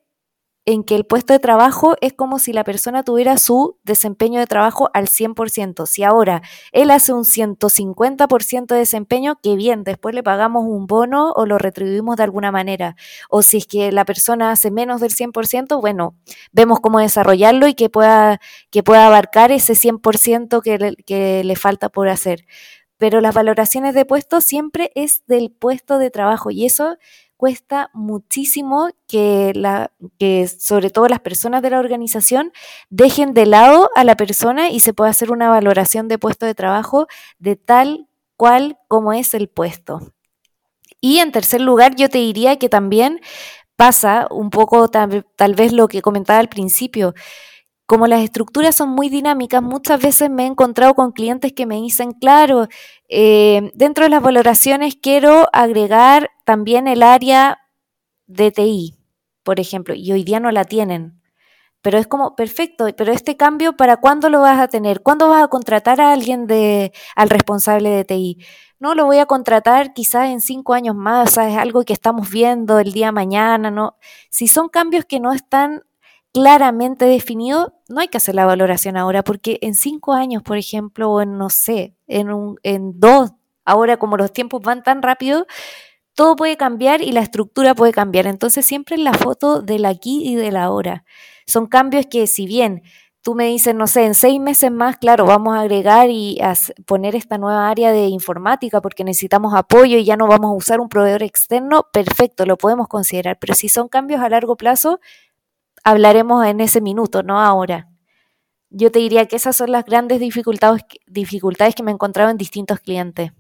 en 0.67 0.83
que 0.83 0.97
el 0.97 1.07
puesto 1.07 1.33
de 1.33 1.39
trabajo 1.39 1.97
es 2.01 2.13
como 2.13 2.41
si 2.41 2.53
la 2.53 2.65
persona 2.65 3.05
tuviera 3.05 3.39
su 3.39 3.79
desempeño 3.85 4.41
de 4.41 4.49
trabajo 4.49 4.91
al 4.95 5.07
100%. 5.07 5.87
Si 5.87 6.03
ahora 6.03 6.43
él 6.73 6.91
hace 6.91 7.13
un 7.13 7.25
150% 7.25 8.67
de 8.67 8.79
desempeño, 8.81 9.39
qué 9.41 9.55
bien, 9.55 9.85
después 9.85 10.13
le 10.13 10.25
pagamos 10.25 10.65
un 10.65 10.89
bono 10.89 11.31
o 11.33 11.47
lo 11.47 11.57
retribuimos 11.59 12.17
de 12.17 12.25
alguna 12.25 12.51
manera. 12.51 12.97
O 13.31 13.43
si 13.43 13.59
es 13.59 13.67
que 13.67 13.93
la 13.93 14.05
persona 14.05 14.51
hace 14.51 14.73
menos 14.73 15.01
del 15.01 15.15
100%, 15.15 15.81
bueno, 15.81 16.17
vemos 16.51 16.81
cómo 16.81 16.99
desarrollarlo 16.99 17.69
y 17.69 17.75
que 17.75 17.89
pueda, 17.89 18.41
que 18.71 18.83
pueda 18.83 19.07
abarcar 19.07 19.53
ese 19.53 19.75
100% 19.75 20.63
que 20.63 20.79
le, 20.79 20.97
que 20.97 21.45
le 21.45 21.55
falta 21.55 21.89
por 21.91 22.09
hacer. 22.09 22.45
Pero 22.99 23.21
las 23.21 23.35
valoraciones 23.35 23.95
de 23.95 24.05
puesto 24.05 24.41
siempre 24.41 24.91
es 24.95 25.23
del 25.27 25.53
puesto 25.53 25.99
de 25.99 26.11
trabajo 26.11 26.51
y 26.51 26.65
eso 26.65 26.97
cuesta 27.37 27.91
muchísimo 27.93 28.89
que, 29.07 29.53
la, 29.55 29.93
que 30.19 30.49
sobre 30.49 30.91
todo 30.91 31.09
las 31.09 31.21
personas 31.21 31.63
de 31.63 31.71
la 31.71 31.79
organización 31.79 32.53
dejen 32.91 33.35
de 33.35 33.47
lado 33.47 33.91
a 33.95 34.05
la 34.05 34.17
persona 34.17 34.71
y 34.71 34.81
se 34.81 34.95
pueda 34.95 35.11
hacer 35.11 35.31
una 35.31 35.49
valoración 35.51 36.09
de 36.09 36.19
puesto 36.19 36.47
de 36.47 36.55
trabajo 36.55 37.07
de 37.39 37.57
tal 37.57 38.09
cual 38.37 38.79
como 38.89 39.13
es 39.13 39.35
el 39.35 39.49
puesto. 39.49 40.13
Y 41.01 41.19
en 41.19 41.33
tercer 41.33 41.61
lugar, 41.61 41.95
yo 41.95 42.09
te 42.09 42.19
diría 42.19 42.57
que 42.57 42.69
también 42.69 43.21
pasa 43.77 44.27
un 44.31 44.51
poco 44.51 44.89
tal, 44.89 45.27
tal 45.37 45.55
vez 45.55 45.73
lo 45.73 45.89
que 45.89 46.03
comentaba 46.03 46.39
al 46.39 46.49
principio 46.49 47.15
como 47.87 48.09
las 48.09 48.23
estructuras 48.23 48.75
son 48.75 48.91
muy 48.91 49.09
dinámicas, 49.09 49.63
muchas 49.63 50.03
veces 50.03 50.29
me 50.29 50.43
he 50.43 50.47
encontrado 50.47 50.95
con 50.95 51.13
clientes 51.13 51.53
que 51.53 51.67
me 51.67 51.77
dicen, 51.77 52.13
claro, 52.13 52.67
eh, 53.09 53.71
dentro 53.75 54.05
de 54.05 54.11
las 54.11 54.23
valoraciones 54.23 54.97
quiero 55.01 55.49
agregar 55.53 56.31
también 56.45 56.89
el 56.89 57.05
área 57.05 57.61
de 58.27 58.51
TI, 58.51 58.97
por 59.45 59.61
ejemplo, 59.61 59.95
y 59.95 60.11
hoy 60.11 60.25
día 60.25 60.41
no 60.41 60.51
la 60.51 60.65
tienen. 60.65 61.23
Pero 61.81 61.99
es 61.99 62.09
como, 62.09 62.35
perfecto, 62.35 62.89
pero 62.97 63.13
este 63.13 63.37
cambio, 63.37 63.77
¿para 63.77 63.99
cuándo 63.99 64.29
lo 64.29 64.41
vas 64.41 64.59
a 64.59 64.67
tener? 64.67 65.03
¿Cuándo 65.03 65.29
vas 65.29 65.45
a 65.45 65.49
contratar 65.49 66.01
a 66.01 66.13
alguien 66.13 66.49
de, 66.49 66.93
al 67.15 67.31
responsable 67.31 67.91
de 67.91 68.05
TI? 68.05 68.39
No, 68.81 68.97
lo 68.97 69.07
voy 69.07 69.19
a 69.19 69.27
contratar 69.27 69.95
quizás 69.95 70.31
en 70.31 70.41
cinco 70.41 70.75
años 70.75 70.97
más, 70.97 71.31
o 71.31 71.33
sea, 71.35 71.49
es 71.49 71.57
algo 71.57 71.85
que 71.85 71.93
estamos 71.93 72.31
viendo 72.31 72.81
el 72.81 72.93
día 72.93 73.13
mañana, 73.13 73.71
¿no? 73.71 73.97
Si 74.31 74.49
son 74.49 74.69
cambios 74.69 75.05
que 75.05 75.21
no 75.21 75.33
están 75.33 75.85
claramente 76.33 77.07
definido, 77.07 77.76
no 77.89 78.01
hay 78.01 78.09
que 78.09 78.17
hacer 78.17 78.35
la 78.35 78.47
valoración 78.47 78.97
ahora, 78.97 79.23
porque 79.23 79.59
en 79.63 79.75
cinco 79.75 80.13
años, 80.13 80.43
por 80.43 80.57
ejemplo, 80.57 81.11
o 81.11 81.21
en, 81.21 81.39
no 81.39 81.51
sé, 81.51 81.97
en, 82.07 82.31
un, 82.31 82.59
en 82.63 82.99
dos, 82.99 83.33
ahora 83.65 83.97
como 83.97 84.17
los 84.17 84.33
tiempos 84.33 84.63
van 84.63 84.83
tan 84.83 85.03
rápido, 85.03 85.47
todo 86.15 86.35
puede 86.35 86.57
cambiar 86.57 87.03
y 87.03 87.13
la 87.13 87.21
estructura 87.21 87.75
puede 87.75 87.93
cambiar. 87.93 88.27
Entonces, 88.27 88.65
siempre 88.67 88.97
en 88.97 89.05
la 89.05 89.13
foto 89.13 89.61
del 89.61 89.85
aquí 89.85 90.23
y 90.25 90.35
del 90.35 90.57
ahora. 90.57 91.05
Son 91.47 91.67
cambios 91.67 92.07
que, 92.07 92.27
si 92.27 92.47
bien 92.47 92.83
tú 93.27 93.35
me 93.35 93.47
dices, 93.47 93.75
no 93.75 93.89
sé, 93.89 94.05
en 94.07 94.15
seis 94.15 94.41
meses 94.41 94.71
más, 94.71 94.99
claro, 94.99 95.27
vamos 95.27 95.57
a 95.57 95.63
agregar 95.63 96.11
y 96.11 96.39
a 96.41 96.55
poner 96.87 97.17
esta 97.17 97.39
nueva 97.39 97.69
área 97.69 97.91
de 97.91 98.07
informática 98.07 98.81
porque 98.81 99.03
necesitamos 99.03 99.53
apoyo 99.53 99.99
y 99.99 100.05
ya 100.05 100.17
no 100.17 100.29
vamos 100.29 100.53
a 100.53 100.55
usar 100.55 100.81
un 100.81 100.89
proveedor 100.89 101.25
externo, 101.25 101.89
perfecto, 101.93 102.47
lo 102.47 102.57
podemos 102.57 102.87
considerar. 102.87 103.37
Pero 103.41 103.55
si 103.55 103.69
son 103.69 103.89
cambios 103.89 104.21
a 104.21 104.29
largo 104.29 104.57
plazo, 104.57 105.01
hablaremos 105.87 106.45
en 106.45 106.61
ese 106.61 106.81
minuto, 106.81 107.23
no 107.23 107.41
ahora. 107.41 107.89
Yo 108.71 108.91
te 108.91 108.99
diría 108.99 109.27
que 109.27 109.37
esas 109.37 109.57
son 109.57 109.71
las 109.71 109.85
grandes 109.85 110.19
dificultades, 110.19 110.83
dificultades 111.07 111.77
que 111.77 111.85
me 111.85 111.93
he 111.93 111.95
encontrado 111.95 112.29
en 112.29 112.37
distintos 112.37 112.81
clientes. 112.81 113.31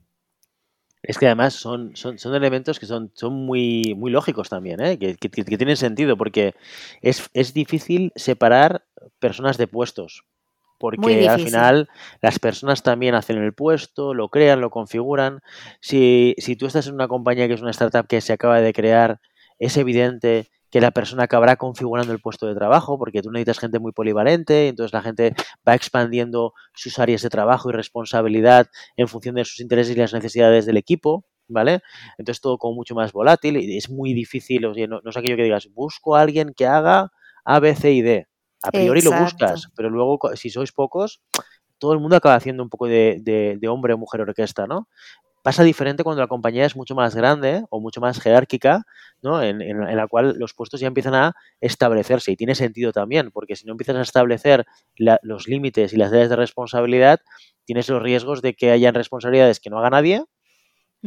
Es 1.02 1.18
que 1.18 1.26
además 1.26 1.54
son, 1.54 1.96
son, 1.96 2.18
son 2.18 2.34
elementos 2.36 2.78
que 2.78 2.86
son, 2.86 3.10
son 3.14 3.34
muy, 3.34 3.94
muy 3.96 4.12
lógicos 4.12 4.48
también, 4.48 4.80
¿eh? 4.80 4.96
que, 4.96 5.16
que, 5.16 5.28
tienen 5.56 5.76
sentido, 5.76 6.16
porque 6.16 6.54
es, 7.02 7.28
es 7.34 7.52
difícil 7.52 8.12
separar 8.14 8.86
personas 9.18 9.58
de 9.58 9.66
puestos. 9.66 10.24
Porque 10.78 11.28
al 11.28 11.40
final 11.40 11.88
las 12.20 12.38
personas 12.38 12.82
también 12.82 13.14
hacen 13.14 13.38
el 13.38 13.54
puesto, 13.54 14.14
lo 14.14 14.28
crean, 14.28 14.60
lo 14.60 14.70
configuran. 14.70 15.40
Si, 15.80 16.36
si 16.38 16.54
tú 16.54 16.66
estás 16.66 16.86
en 16.86 16.94
una 16.94 17.08
compañía 17.08 17.48
que 17.48 17.54
es 17.54 17.62
una 17.62 17.70
startup 17.70 18.06
que 18.06 18.20
se 18.20 18.34
acaba 18.34 18.60
de 18.60 18.72
crear, 18.72 19.20
es 19.58 19.76
evidente 19.78 20.50
que 20.70 20.80
la 20.80 20.90
persona 20.90 21.25
acabará 21.25 21.56
configurando 21.56 22.12
el 22.12 22.20
puesto 22.20 22.46
de 22.46 22.54
trabajo, 22.54 22.99
porque 22.99 23.23
tú 23.23 23.30
necesitas 23.30 23.58
gente 23.58 23.78
muy 23.78 23.92
polivalente, 23.92 24.68
entonces 24.68 24.92
la 24.92 25.02
gente 25.02 25.35
va 25.66 25.75
expandiendo 25.75 26.54
sus 26.75 26.99
áreas 26.99 27.23
de 27.23 27.30
trabajo 27.30 27.70
y 27.70 27.73
responsabilidad 27.73 28.68
en 28.96 29.08
función 29.08 29.37
de 29.37 29.44
sus 29.44 29.61
intereses 29.61 29.96
y 29.96 29.99
las 29.99 30.12
necesidades 30.12 30.66
del 30.66 30.76
equipo, 30.76 31.25
¿vale? 31.49 31.80
Entonces 32.18 32.40
todo 32.40 32.58
como 32.58 32.75
mucho 32.75 32.94
más 32.94 33.12
volátil 33.12 33.56
y 33.56 33.76
es 33.76 33.88
muy 33.90 34.12
difícil, 34.12 34.62
no, 34.62 34.73
es 34.73 35.16
aquello 35.16 35.37
que 35.37 35.44
digas, 35.44 35.68
busco 35.73 36.16
a 36.16 36.20
alguien 36.20 36.52
que 36.54 36.66
haga 36.66 37.12
A, 37.44 37.61
B, 37.61 37.75
C 37.75 37.92
y 37.92 38.02
D. 38.02 38.26
A 38.62 38.70
priori 38.70 39.02
lo 39.02 39.12
buscas, 39.12 39.68
pero 39.76 39.90
luego 39.90 40.18
si 40.35 40.50
sois 40.50 40.73
pocos, 40.73 41.20
todo 41.78 41.92
el 41.92 42.00
mundo 42.00 42.16
acaba 42.16 42.35
haciendo 42.35 42.62
un 42.62 42.70
poco 42.70 42.87
de, 42.87 43.20
de 43.23 43.68
hombre 43.68 43.92
o 43.92 43.99
mujer 43.99 44.23
orquesta, 44.23 44.66
¿no? 44.66 44.88
Pasa 45.46 45.62
diferente 45.62 46.02
cuando 46.02 46.20
la 46.20 46.26
compañía 46.26 46.66
es 46.66 46.74
mucho 46.74 46.96
más 46.96 47.14
grande 47.14 47.62
o 47.70 47.78
mucho 47.78 48.00
más 48.00 48.18
jerárquica, 48.20 48.82
¿no? 49.22 49.40
en, 49.44 49.78
la 49.96 50.09
cual 50.09 50.35
los 50.38 50.54
puestos 50.54 50.80
ya 50.80 50.88
empiezan 50.88 51.14
a 51.14 51.37
establecerse 51.61 52.32
y 52.32 52.37
tiene 52.37 52.56
sentido 52.56 52.90
también, 52.90 53.30
porque 53.30 53.54
si 53.54 53.64
no 53.64 53.70
empiezas 53.70 53.94
a 53.94 54.02
establecer 54.02 54.66
los 54.96 55.46
límites 55.46 55.92
y 55.92 55.98
las 55.98 56.11
áreas 56.11 56.30
de 56.30 56.35
responsabilidad, 56.35 57.20
tienes 57.64 57.88
los 57.88 58.02
riesgos 58.02 58.42
de 58.42 58.54
que 58.54 58.72
hayan 58.72 58.96
responsabilidades 58.96 59.61
que 59.61 59.70
no 59.70 59.78
haga 59.78 59.90
nadie 59.90 60.24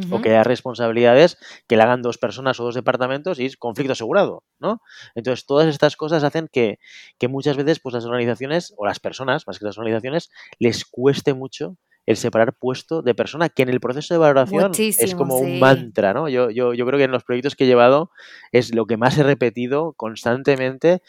o 0.10 0.22
que 0.22 0.30
haya 0.30 0.46
responsabilidades 0.46 1.38
que 1.68 1.76
le 1.76 1.84
hagan 1.84 2.02
dos 2.02 2.18
personas 2.18 2.62
o 2.62 2.64
dos 2.64 2.76
departamentos 2.76 3.42
y 3.42 3.46
es 3.46 3.58
conflicto 3.58 3.92
asegurado, 3.92 4.46
¿no? 4.58 4.82
Entonces, 5.16 5.46
todas 5.48 5.68
estas 5.68 5.98
cosas 5.98 6.24
hacen 6.24 6.48
que, 6.50 6.80
que, 7.18 7.28
muchas 7.28 7.58
veces 7.58 7.82
pues, 7.82 7.94
las 7.94 8.06
organizaciones, 8.06 8.74
o 8.78 8.86
las 8.86 9.02
personas, 9.02 9.46
más 9.48 9.60
que 9.60 9.66
las 9.66 9.78
organizaciones, 9.78 10.32
les 10.60 10.86
cueste 10.86 11.34
mucho 11.34 11.76
el 12.10 12.18
separar 12.18 12.54
puesto 12.54 13.04
de 13.04 13.14
persona, 13.14 13.50
que 13.50 13.62
en 13.62 13.70
el 13.70 13.80
proceso 13.80 14.16
de 14.16 14.18
valoración 14.18 14.72
es 14.76 15.14
como 15.14 15.38
un 15.38 15.60
mantra, 15.60 16.12
¿no? 16.12 16.28
Yo, 16.28 16.50
yo, 16.50 16.74
yo 16.74 16.84
creo 16.88 16.98
que 16.98 17.04
en 17.04 17.12
los 17.12 17.24
proyectos 17.24 17.56
que 17.56 17.66
he 17.66 17.68
llevado 17.68 18.10
es 18.52 18.74
lo 18.74 18.88
que 18.88 18.98
más 18.98 19.16
he 19.20 19.22
repetido 19.24 19.94
constantemente, 19.94 21.04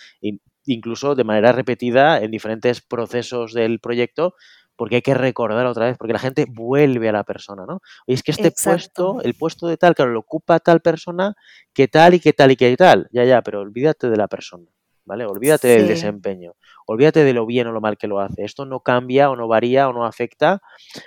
incluso 0.67 1.15
de 1.15 1.25
manera 1.25 1.53
repetida 1.53 2.21
en 2.21 2.31
diferentes 2.31 2.83
procesos 2.83 3.55
del 3.55 3.81
proyecto, 3.81 4.35
porque 4.77 4.97
hay 4.97 5.03
que 5.03 5.15
recordar 5.15 5.65
otra 5.65 5.87
vez, 5.87 5.97
porque 5.97 6.13
la 6.13 6.19
gente 6.19 6.45
vuelve 6.47 7.09
a 7.09 7.13
la 7.13 7.25
persona, 7.25 7.65
¿no? 7.67 7.81
Y 8.07 8.13
es 8.13 8.23
que 8.23 8.33
este 8.33 8.51
puesto, 8.51 9.23
el 9.23 9.33
puesto 9.33 9.69
de 9.69 9.79
tal, 9.79 9.95
claro, 9.95 10.13
lo 10.13 10.21
ocupa 10.21 10.59
tal 10.61 10.83
persona, 10.83 11.35
que 11.73 11.89
tal 11.89 12.13
y 12.13 12.21
que 12.21 12.35
tal 12.35 12.51
y 12.51 12.57
que 12.57 12.77
tal. 12.77 13.09
Ya, 13.11 13.25
ya, 13.25 13.41
pero 13.41 13.61
olvídate 13.61 14.11
de 14.11 14.17
la 14.19 14.29
persona. 14.29 14.67
¿Vale? 15.11 15.27
Olvídate 15.27 15.67
del 15.67 15.89
desempeño, 15.89 16.53
olvídate 16.87 17.25
de 17.25 17.33
lo 17.33 17.45
bien 17.45 17.67
o 17.67 17.73
lo 17.73 17.81
mal 17.81 17.99
que 17.99 18.07
lo 18.07 18.21
hace. 18.21 18.45
Esto 18.45 18.65
no 18.65 18.79
cambia 18.79 19.29
o 19.29 19.35
no 19.35 19.49
varía 19.49 19.89
o 19.89 19.93
no 19.93 20.05
afecta 20.05 20.63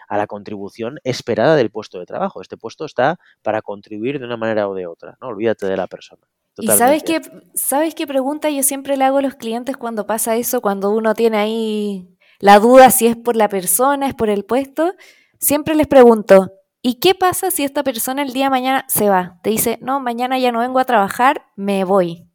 a 0.09 0.17
la 0.17 0.27
contribución 0.27 0.99
esperada 1.05 1.55
del 1.55 1.71
puesto 1.71 1.99
de 1.99 2.05
trabajo. 2.05 2.41
Este 2.41 2.57
puesto 2.57 2.83
está 2.83 3.17
para 3.41 3.61
contribuir 3.61 4.19
de 4.19 4.25
una 4.25 4.35
manera 4.35 4.67
o 4.67 4.75
de 4.75 4.87
otra, 4.87 5.17
¿no? 5.21 5.29
Olvídate 5.29 5.67
de 5.67 5.77
la 5.77 5.87
persona. 5.87 6.21
¿Y 6.57 6.67
sabes 6.67 7.03
qué, 7.03 7.21
sabes 7.53 7.95
qué 7.95 8.05
pregunta 8.05 8.49
yo 8.49 8.61
siempre 8.61 8.97
le 8.97 9.05
hago 9.05 9.19
a 9.19 9.21
los 9.21 9.35
clientes 9.35 9.77
cuando 9.77 10.05
pasa 10.05 10.35
eso, 10.35 10.59
cuando 10.59 10.91
uno 10.91 11.13
tiene 11.13 11.37
ahí 11.37 12.09
la 12.39 12.59
duda 12.59 12.91
si 12.91 13.07
es 13.07 13.15
por 13.15 13.37
la 13.37 13.47
persona, 13.47 14.07
es 14.07 14.13
por 14.15 14.29
el 14.29 14.43
puesto? 14.43 14.95
Siempre 15.39 15.75
les 15.75 15.87
pregunto, 15.87 16.51
¿y 16.81 16.99
qué 16.99 17.15
pasa 17.15 17.51
si 17.51 17.63
esta 17.63 17.83
persona 17.83 18.21
el 18.21 18.33
día 18.33 18.47
de 18.47 18.49
mañana 18.49 18.85
se 18.89 19.07
va? 19.07 19.39
Te 19.43 19.49
dice, 19.49 19.79
no, 19.81 20.01
mañana 20.01 20.37
ya 20.39 20.51
no 20.51 20.59
vengo 20.59 20.79
a 20.79 20.85
trabajar, 20.85 21.45
me 21.55 21.85
voy 21.85 22.27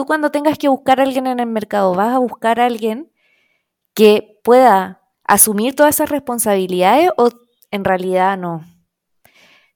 tú 0.00 0.06
cuando 0.06 0.30
tengas 0.30 0.56
que 0.56 0.68
buscar 0.68 0.98
a 0.98 1.02
alguien 1.02 1.26
en 1.26 1.40
el 1.40 1.46
mercado, 1.46 1.94
vas 1.94 2.14
a 2.14 2.18
buscar 2.18 2.58
a 2.58 2.64
alguien 2.64 3.12
que 3.92 4.40
pueda 4.42 5.02
asumir 5.24 5.76
todas 5.76 5.96
esas 5.96 6.08
responsabilidades 6.08 7.10
o 7.18 7.28
en 7.70 7.84
realidad 7.84 8.38
no. 8.38 8.64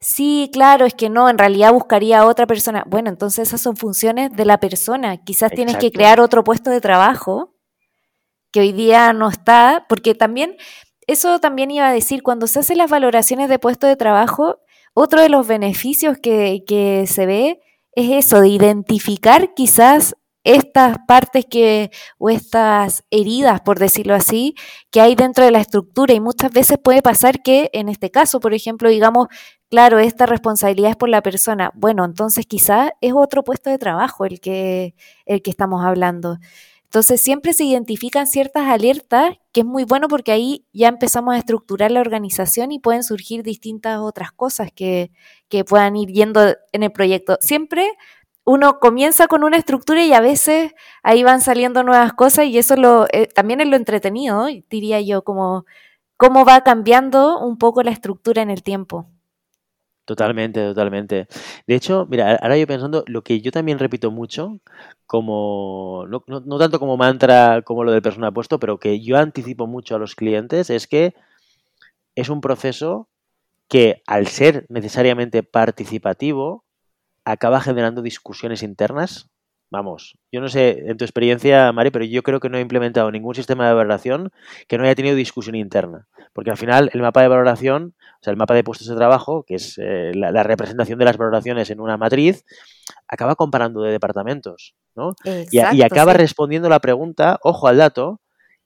Sí, 0.00 0.48
claro, 0.50 0.86
es 0.86 0.94
que 0.94 1.10
no, 1.10 1.28
en 1.28 1.36
realidad 1.36 1.74
buscaría 1.74 2.20
a 2.20 2.26
otra 2.26 2.46
persona. 2.46 2.84
Bueno, 2.86 3.10
entonces 3.10 3.48
esas 3.48 3.60
son 3.60 3.76
funciones 3.76 4.34
de 4.34 4.46
la 4.46 4.60
persona. 4.60 5.22
Quizás 5.22 5.52
tienes 5.52 5.76
que 5.76 5.92
crear 5.92 6.20
otro 6.20 6.42
puesto 6.42 6.70
de 6.70 6.80
trabajo 6.80 7.54
que 8.50 8.60
hoy 8.60 8.72
día 8.72 9.12
no 9.12 9.28
está, 9.28 9.84
porque 9.90 10.14
también, 10.14 10.56
eso 11.06 11.38
también 11.38 11.70
iba 11.70 11.86
a 11.86 11.92
decir, 11.92 12.22
cuando 12.22 12.46
se 12.46 12.60
hacen 12.60 12.78
las 12.78 12.88
valoraciones 12.88 13.50
de 13.50 13.58
puesto 13.58 13.86
de 13.86 13.96
trabajo, 13.96 14.60
otro 14.94 15.20
de 15.20 15.28
los 15.28 15.46
beneficios 15.46 16.16
que, 16.16 16.64
que 16.66 17.06
se 17.06 17.26
ve 17.26 17.60
es 17.96 18.26
eso, 18.26 18.40
de 18.40 18.48
identificar 18.48 19.54
quizás 19.54 20.14
estas 20.44 20.98
partes 21.08 21.46
que, 21.48 21.90
o 22.18 22.28
estas 22.28 23.04
heridas, 23.10 23.62
por 23.62 23.78
decirlo 23.78 24.14
así, 24.14 24.54
que 24.90 25.00
hay 25.00 25.14
dentro 25.14 25.44
de 25.44 25.50
la 25.50 25.60
estructura. 25.60 26.12
Y 26.12 26.20
muchas 26.20 26.52
veces 26.52 26.78
puede 26.82 27.00
pasar 27.02 27.42
que, 27.42 27.70
en 27.72 27.88
este 27.88 28.10
caso, 28.10 28.40
por 28.40 28.52
ejemplo, 28.52 28.90
digamos, 28.90 29.28
claro, 29.70 29.98
esta 29.98 30.26
responsabilidad 30.26 30.90
es 30.90 30.96
por 30.96 31.08
la 31.08 31.22
persona. 31.22 31.70
Bueno, 31.74 32.04
entonces 32.04 32.46
quizás 32.46 32.90
es 33.00 33.14
otro 33.14 33.42
puesto 33.42 33.70
de 33.70 33.78
trabajo 33.78 34.26
el 34.26 34.40
que, 34.40 34.94
el 35.24 35.40
que 35.42 35.50
estamos 35.50 35.84
hablando. 35.84 36.38
Entonces 36.84 37.20
siempre 37.20 37.54
se 37.54 37.64
identifican 37.64 38.26
ciertas 38.26 38.68
alertas, 38.68 39.36
que 39.54 39.60
es 39.60 39.66
muy 39.66 39.84
bueno 39.84 40.08
porque 40.08 40.32
ahí 40.32 40.66
ya 40.72 40.88
empezamos 40.88 41.34
a 41.34 41.38
estructurar 41.38 41.92
la 41.92 42.00
organización 42.00 42.72
y 42.72 42.80
pueden 42.80 43.04
surgir 43.04 43.44
distintas 43.44 44.00
otras 44.00 44.32
cosas 44.32 44.70
que, 44.74 45.12
puedan 45.68 45.94
ir 45.94 46.08
yendo 46.10 46.56
en 46.72 46.82
el 46.82 46.90
proyecto. 46.90 47.38
Siempre 47.40 47.92
uno 48.44 48.80
comienza 48.80 49.28
con 49.28 49.44
una 49.44 49.56
estructura 49.56 50.04
y 50.04 50.12
a 50.12 50.20
veces 50.20 50.72
ahí 51.04 51.22
van 51.22 51.40
saliendo 51.40 51.84
nuevas 51.84 52.12
cosas 52.14 52.46
y 52.46 52.58
eso 52.58 52.74
lo, 52.74 53.06
eh, 53.12 53.28
también 53.32 53.60
es 53.60 53.68
lo 53.68 53.76
entretenido, 53.76 54.48
diría 54.68 55.00
yo, 55.00 55.22
como 55.22 55.64
cómo 56.16 56.44
va 56.44 56.62
cambiando 56.62 57.38
un 57.38 57.56
poco 57.56 57.84
la 57.84 57.92
estructura 57.92 58.42
en 58.42 58.50
el 58.50 58.64
tiempo. 58.64 59.06
Totalmente, 60.06 60.60
totalmente. 60.66 61.28
De 61.66 61.74
hecho, 61.74 62.06
mira, 62.10 62.36
ahora 62.36 62.58
yo 62.58 62.66
pensando, 62.66 63.04
lo 63.06 63.22
que 63.22 63.40
yo 63.40 63.50
también 63.50 63.78
repito 63.78 64.10
mucho, 64.10 64.60
como, 65.06 66.04
no, 66.08 66.22
no, 66.26 66.58
tanto 66.58 66.78
como 66.78 66.98
mantra 66.98 67.62
como 67.62 67.84
lo 67.84 67.92
del 67.92 68.02
persona 68.02 68.30
puesto, 68.30 68.58
pero 68.58 68.78
que 68.78 69.00
yo 69.00 69.16
anticipo 69.16 69.66
mucho 69.66 69.96
a 69.96 69.98
los 69.98 70.14
clientes, 70.14 70.68
es 70.68 70.86
que 70.86 71.14
es 72.14 72.28
un 72.28 72.40
proceso 72.40 73.08
que 73.68 74.02
al 74.06 74.26
ser 74.28 74.66
necesariamente 74.68 75.42
participativo, 75.42 76.64
acaba 77.24 77.60
generando 77.60 78.02
discusiones 78.02 78.62
internas. 78.62 79.30
Vamos, 79.70 80.18
yo 80.32 80.40
no 80.40 80.48
sé 80.48 80.84
en 80.86 80.96
tu 80.98 81.04
experiencia, 81.04 81.72
Mari, 81.72 81.90
pero 81.90 82.04
yo 82.04 82.22
creo 82.22 82.40
que 82.40 82.48
no 82.48 82.58
he 82.58 82.60
implementado 82.60 83.10
ningún 83.10 83.34
sistema 83.34 83.66
de 83.68 83.74
valoración 83.74 84.30
que 84.68 84.78
no 84.78 84.84
haya 84.84 84.94
tenido 84.94 85.16
discusión 85.16 85.56
interna. 85.56 86.06
Porque 86.32 86.50
al 86.50 86.56
final 86.56 86.90
el 86.92 87.02
mapa 87.02 87.22
de 87.22 87.28
valoración, 87.28 87.94
sea, 88.24 88.30
el 88.30 88.36
mapa 88.36 88.54
de 88.54 88.64
puestos 88.64 88.88
de 88.88 88.96
trabajo, 88.96 89.44
que 89.46 89.56
es 89.56 89.78
eh, 89.78 90.12
la, 90.14 90.42
representación 90.42 90.98
de 90.98 91.04
las 91.04 91.16
valoraciones 91.16 91.70
en 91.70 91.80
una 91.80 91.96
matriz, 91.96 92.44
acaba 93.06 93.34
comparando 93.36 93.82
de 93.82 93.92
departamentos, 93.92 94.74
¿no? 94.96 95.12
y, 95.50 95.82
acaba 95.82 96.14
respondiendo 96.14 96.68
la 96.68 96.80
pregunta, 96.80 97.38
ojo 97.42 97.68
al 97.68 97.78
dato, 97.78 98.20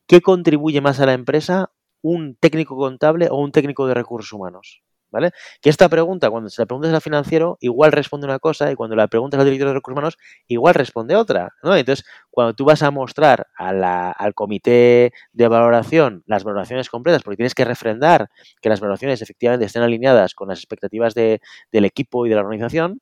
¿qué 0.07 0.21
contribuye 0.21 0.81
más 0.81 1.01
a 1.01 1.07
la 1.07 1.13
empresa 1.13 1.71
un 2.01 2.37
técnico 2.37 2.77
contable 2.77 3.29
o 3.31 3.37
un 3.37 3.53
técnico 3.53 3.87
de 3.87 3.95
recursos 3.95 4.33
humanos? 4.33 4.83
¿Vale? 5.11 5.31
Que 5.63 5.71
esta 5.71 5.89
pregunta, 5.89 6.29
cuando 6.31 6.51
se 6.51 6.61
la 6.61 6.67
preguntas 6.67 6.93
al 6.93 7.01
financiero, 7.01 7.57
igual 7.61 7.93
responde 7.93 8.27
una 8.27 8.39
cosa 8.39 8.71
y 8.71 8.75
cuando 8.75 8.95
la 8.95 9.09
preguntas 9.09 9.41
al 9.41 9.47
director 9.47 9.69
de 9.69 9.75
recursos 9.75 9.95
humanos, 9.97 10.19
igual 10.47 10.75
responde 10.75 11.17
otra, 11.17 11.55
¿no? 11.63 11.75
Entonces, 11.75 12.05
cuando 12.31 12.55
tú 12.55 12.67
vas 12.67 12.83
a 12.83 12.91
mostrar 12.91 13.47
al 13.57 14.35
comité 14.35 15.13
de 15.33 15.49
valoración 15.49 16.23
las 16.27 16.45
valoraciones 16.45 16.91
completas, 16.91 17.23
porque 17.23 17.37
tienes 17.39 17.55
que 17.55 17.65
refrendar 17.65 18.29
que 18.61 18.69
las 18.69 18.81
valoraciones 18.81 19.23
efectivamente 19.23 19.65
estén 19.65 19.83
alineadas 19.83 20.35
con 20.35 20.49
las 20.49 20.59
expectativas 20.59 21.15
del 21.15 21.41
equipo 21.73 22.27
y 22.27 22.29
de 22.29 22.35
la 22.35 22.43
organización, 22.43 23.01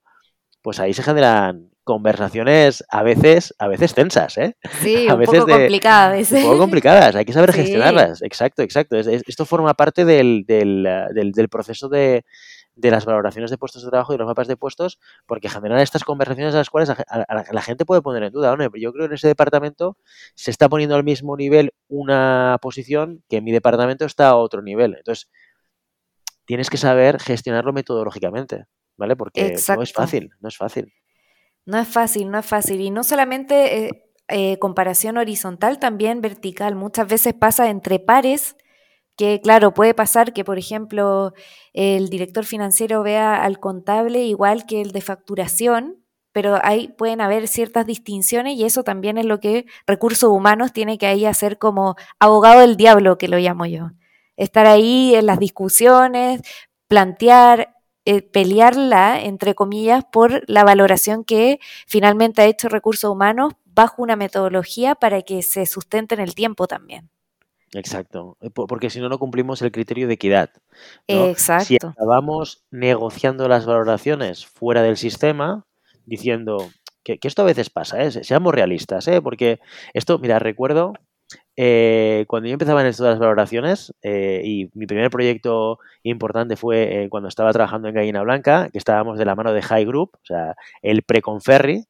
pues 0.63 0.81
ahí 0.81 0.95
se 0.95 1.03
generan 1.03 1.71
conversaciones 1.87 2.85
a 2.91 3.05
veces, 3.05 3.55
a 3.61 3.69
veces 3.69 3.95
tensas, 3.95 4.37
¿eh? 4.39 4.57
Sí, 4.83 5.07
a 5.09 5.15
un 5.15 5.21
veces 5.21 5.39
poco 5.39 5.53
complicadas. 5.53 6.33
Un 6.33 6.43
poco 6.43 6.59
complicadas, 6.59 7.15
hay 7.15 7.25
que 7.25 7.33
saber 7.33 7.53
gestionarlas. 7.53 8.23
Exacto, 8.23 8.63
exacto. 8.63 8.97
esto 8.97 9.47
forma 9.47 9.73
parte 9.75 10.05
del, 10.05 10.45
proceso 11.49 11.89
de, 11.89 12.25
las 12.75 13.05
valoraciones 13.05 13.53
de 13.53 13.57
puestos 13.57 13.85
de 13.85 13.91
trabajo 13.91 14.13
y 14.13 14.19
los 14.19 14.27
mapas 14.27 14.49
de 14.49 14.57
puestos, 14.57 14.99
porque 15.27 15.49
generan 15.49 15.79
estas 15.79 16.03
conversaciones 16.03 16.55
a 16.55 16.59
las 16.59 16.71
cuales 16.71 16.91
la 17.53 17.63
gente 17.63 17.87
puede 17.87 18.03
poner 18.03 18.25
en 18.25 18.33
duda. 18.33 18.57
Yo 18.75 18.93
creo 18.93 19.05
que 19.05 19.13
en 19.13 19.15
ese 19.15 19.29
departamento 19.29 19.97
se 20.35 20.51
está 20.51 20.69
poniendo 20.69 20.97
al 20.97 21.05
mismo 21.05 21.37
nivel 21.37 21.73
una 21.87 22.59
posición 22.61 23.23
que 23.29 23.37
en 23.37 23.45
mi 23.45 23.53
departamento 23.53 24.05
está 24.07 24.27
a 24.27 24.35
otro 24.35 24.61
nivel. 24.61 24.97
Entonces, 24.99 25.31
tienes 26.47 26.69
que 26.69 26.79
saber 26.79 27.21
gestionarlo 27.21 27.73
metodológicamente. 27.73 28.67
¿vale? 28.97 29.17
Porque 29.17 29.57
no 29.69 29.83
es 29.83 29.93
fácil, 29.93 30.31
no 30.41 30.49
es 30.49 30.57
fácil. 30.57 30.93
No 31.67 31.79
es 31.79 31.89
fácil, 31.89 32.31
no 32.31 32.39
es 32.39 32.47
fácil. 32.47 32.81
Y 32.81 32.91
no 32.91 33.05
solamente 33.05 33.87
eh, 33.87 34.07
eh, 34.29 34.59
comparación 34.59 35.19
horizontal, 35.19 35.79
también 35.79 36.21
vertical. 36.21 36.77
Muchas 36.77 37.09
veces 37.09 37.35
pasa 37.35 37.69
entre 37.71 37.99
pares, 37.99 38.57
que 39.17 39.41
claro, 39.41 39.75
puede 39.75 39.95
pasar 39.95 40.33
que, 40.33 40.45
por 40.45 40.59
ejemplo, 40.59 41.33
el 41.73 42.09
director 42.09 42.45
financiero 42.45 43.03
vea 43.03 43.43
al 43.43 43.61
contable 43.61 44.25
igual 44.25 44.67
que 44.67 44.81
el 44.83 44.93
de 44.93 45.01
facturación, 45.01 46.05
pero 46.33 46.59
ahí 46.63 46.89
pueden 46.89 47.21
haber 47.21 47.49
ciertas 47.49 47.87
distinciones 47.87 48.57
y 48.57 48.65
eso 48.65 48.85
también 48.85 49.17
es 49.19 49.25
lo 49.25 49.41
que 49.41 49.65
recursos 49.87 50.31
humanos 50.31 50.73
tiene 50.73 50.99
que 50.99 51.07
ahí 51.07 51.25
hacer 51.25 51.59
como 51.59 51.97
abogado 52.19 52.61
del 52.61 52.77
diablo, 52.77 53.19
que 53.19 53.29
lo 53.29 53.39
llamo 53.39 53.65
yo. 53.67 53.93
Estar 54.37 54.67
ahí 54.67 55.15
en 55.15 55.27
las 55.27 55.39
discusiones, 55.39 56.43
plantear, 56.89 57.76
eh, 58.07 58.23
pelearla, 58.23 59.21
entre 59.21 59.55
comillas, 59.55 60.05
por 60.11 60.49
la 60.49 60.65
valoración 60.65 61.25
que 61.25 61.59
finalmente 61.87 62.41
ha 62.41 62.47
hecho 62.47 62.69
recursos 62.69 63.11
humanos 63.11 63.55
bajo 63.65 64.03
una 64.03 64.17
metodología 64.17 64.95
para 64.95 65.23
que 65.23 65.43
se 65.43 65.67
sustente 65.67 66.15
en 66.15 66.21
el 66.21 66.35
tiempo 66.35 66.67
también. 66.67 67.11
Exacto, 67.75 68.39
eh, 68.41 68.51
porque 68.51 68.91
si 68.91 69.01
no, 69.01 69.09
no 69.09 69.19
cumplimos 69.19 69.61
el 69.61 69.73
criterio 69.73 70.07
de 70.07 70.15
equidad. 70.15 70.51
Exacto. 71.09 71.67
Si 71.67 71.77
acabamos 71.77 72.65
negociando 72.71 73.49
las 73.49 73.67
valoraciones 73.67 74.47
fuera 74.47 74.83
del 74.83 74.97
sistema, 74.97 75.67
diciendo 76.05 76.71
que, 77.03 77.19
esto 77.23 77.43
a 77.43 77.47
veces 77.47 77.71
pasa, 77.71 78.03
¿eh? 78.03 78.11
seamos 78.11 78.55
realistas, 78.55 79.07
¿eh? 79.09 79.21
porque 79.21 79.61
esto, 79.95 80.19
mira, 80.19 80.39
recuerdo 80.39 80.95
eh, 81.57 82.27
cuando 82.29 82.49
yo 82.49 82.53
empezaba 82.53 82.83
en 82.83 82.89
esto 82.89 83.05
de 83.05 83.11
las 83.11 83.19
valoraciones, 83.19 83.95
eh, 84.03 84.43
y 84.45 84.71
mi 84.75 84.87
primer 84.87 85.11
proyecto 85.11 85.79
importante 86.03 86.57
fue 86.57 87.05
eh, 87.05 87.09
cuando 87.09 87.29
estaba 87.29 87.53
trabajando 87.53 87.89
en 87.89 87.95
Gallina 87.95 88.23
Blanca, 88.23 88.69
que 88.71 88.79
estábamos 88.79 89.19
de 89.19 89.25
la 89.25 89.35
mano 89.35 89.53
de 89.55 89.63
High 89.63 89.87
Group, 89.87 90.11
o 90.15 90.27
sea, 90.27 90.55
el 90.83 91.03
Preconferri, 91.03 91.85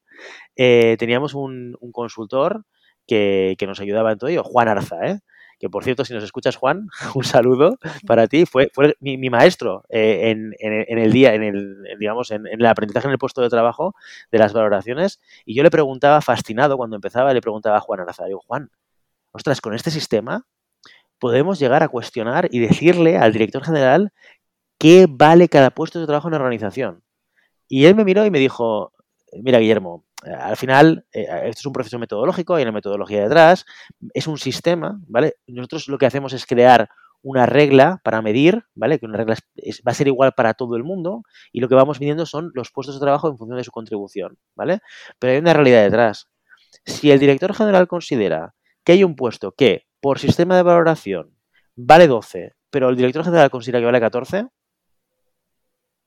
teníamos 0.55 1.33
un, 1.35 1.77
consultor 1.91 2.63
que, 3.05 3.57
nos 3.67 3.79
ayudaba 3.81 4.11
en 4.13 4.17
todo 4.17 4.29
ello, 4.29 4.43
Juan 4.43 4.69
Arza, 4.69 5.21
que 5.59 5.69
por 5.69 5.83
cierto, 5.83 6.05
si 6.05 6.13
nos 6.13 6.23
escuchas, 6.23 6.55
Juan, 6.55 6.87
un 7.15 7.23
saludo 7.23 7.77
para 8.05 8.27
ti. 8.27 8.45
Fue, 8.45 8.69
fue 8.73 8.95
mi, 8.99 9.17
maestro 9.29 9.83
en, 9.89 10.53
el 10.59 11.11
día, 11.11 11.33
en 11.33 11.43
el, 11.43 11.83
digamos, 11.99 12.31
en, 12.31 12.47
el 12.47 12.65
aprendizaje 12.65 13.07
en 13.07 13.11
el 13.11 13.17
puesto 13.17 13.41
de 13.41 13.49
trabajo 13.49 13.95
de 14.31 14.37
las 14.39 14.53
valoraciones. 14.53 15.19
Y 15.45 15.55
yo 15.55 15.63
le 15.63 15.71
preguntaba, 15.71 16.21
fascinado, 16.21 16.77
cuando 16.77 16.95
empezaba, 16.95 17.33
le 17.33 17.41
preguntaba 17.41 17.77
a 17.77 17.81
Juan 17.81 18.01
Arza, 18.01 18.25
digo, 18.25 18.41
Juan, 18.45 18.69
ostras, 19.31 19.61
con 19.61 19.73
este 19.73 19.91
sistema 19.91 20.45
podemos 21.19 21.59
llegar 21.59 21.83
a 21.83 21.87
cuestionar 21.87 22.47
y 22.51 22.59
decirle 22.59 23.17
al 23.17 23.33
director 23.33 23.63
general 23.63 24.13
qué 24.77 25.07
vale 25.09 25.49
cada 25.49 25.71
puesto 25.71 25.99
de 25.99 26.05
trabajo 26.05 26.27
en 26.27 26.33
la 26.33 26.37
organización. 26.37 27.03
Y 27.67 27.85
él 27.85 27.95
me 27.95 28.05
miró 28.05 28.25
y 28.25 28.31
me 28.31 28.39
dijo, 28.39 28.93
mira 29.33 29.59
Guillermo, 29.59 30.05
eh, 30.25 30.31
al 30.31 30.57
final 30.57 31.05
eh, 31.11 31.27
esto 31.45 31.59
es 31.59 31.65
un 31.65 31.73
proceso 31.73 31.99
metodológico, 31.99 32.55
hay 32.55 32.63
una 32.63 32.71
metodología 32.71 33.23
detrás, 33.23 33.65
es 34.13 34.27
un 34.27 34.37
sistema, 34.37 34.99
¿vale? 35.07 35.35
Nosotros 35.47 35.87
lo 35.87 35.97
que 35.97 36.05
hacemos 36.05 36.33
es 36.33 36.45
crear 36.45 36.89
una 37.21 37.45
regla 37.45 37.99
para 38.03 38.21
medir, 38.21 38.63
¿vale? 38.75 38.99
Que 38.99 39.05
una 39.05 39.17
regla 39.17 39.35
va 39.87 39.91
a 39.91 39.95
ser 39.95 40.07
igual 40.07 40.33
para 40.33 40.53
todo 40.53 40.75
el 40.75 40.83
mundo 40.83 41.23
y 41.51 41.59
lo 41.59 41.67
que 41.67 41.75
vamos 41.75 41.99
midiendo 41.99 42.25
son 42.25 42.51
los 42.53 42.71
puestos 42.71 42.95
de 42.95 43.01
trabajo 43.01 43.27
en 43.27 43.37
función 43.37 43.57
de 43.57 43.63
su 43.63 43.71
contribución, 43.71 44.37
¿vale? 44.55 44.79
Pero 45.19 45.33
hay 45.33 45.39
una 45.39 45.53
realidad 45.53 45.83
detrás. 45.83 46.29
Si 46.85 47.11
el 47.11 47.19
director 47.19 47.53
general 47.53 47.87
considera 47.87 48.53
que 48.87 48.93
hay 48.93 49.03
un 49.03 49.17
puesto 49.17 49.51
que 49.51 49.85
por 49.99 50.17
sistema 50.17 50.55
de 50.55 50.63
valoración 50.63 51.35
vale 51.75 52.07
12, 52.07 52.55
pero 52.69 52.87
el 52.87 52.95
director 52.95 53.25
general 53.25 53.49
considera 53.49 53.79
que 53.79 53.85
vale 53.85 53.99
14, 53.99 54.47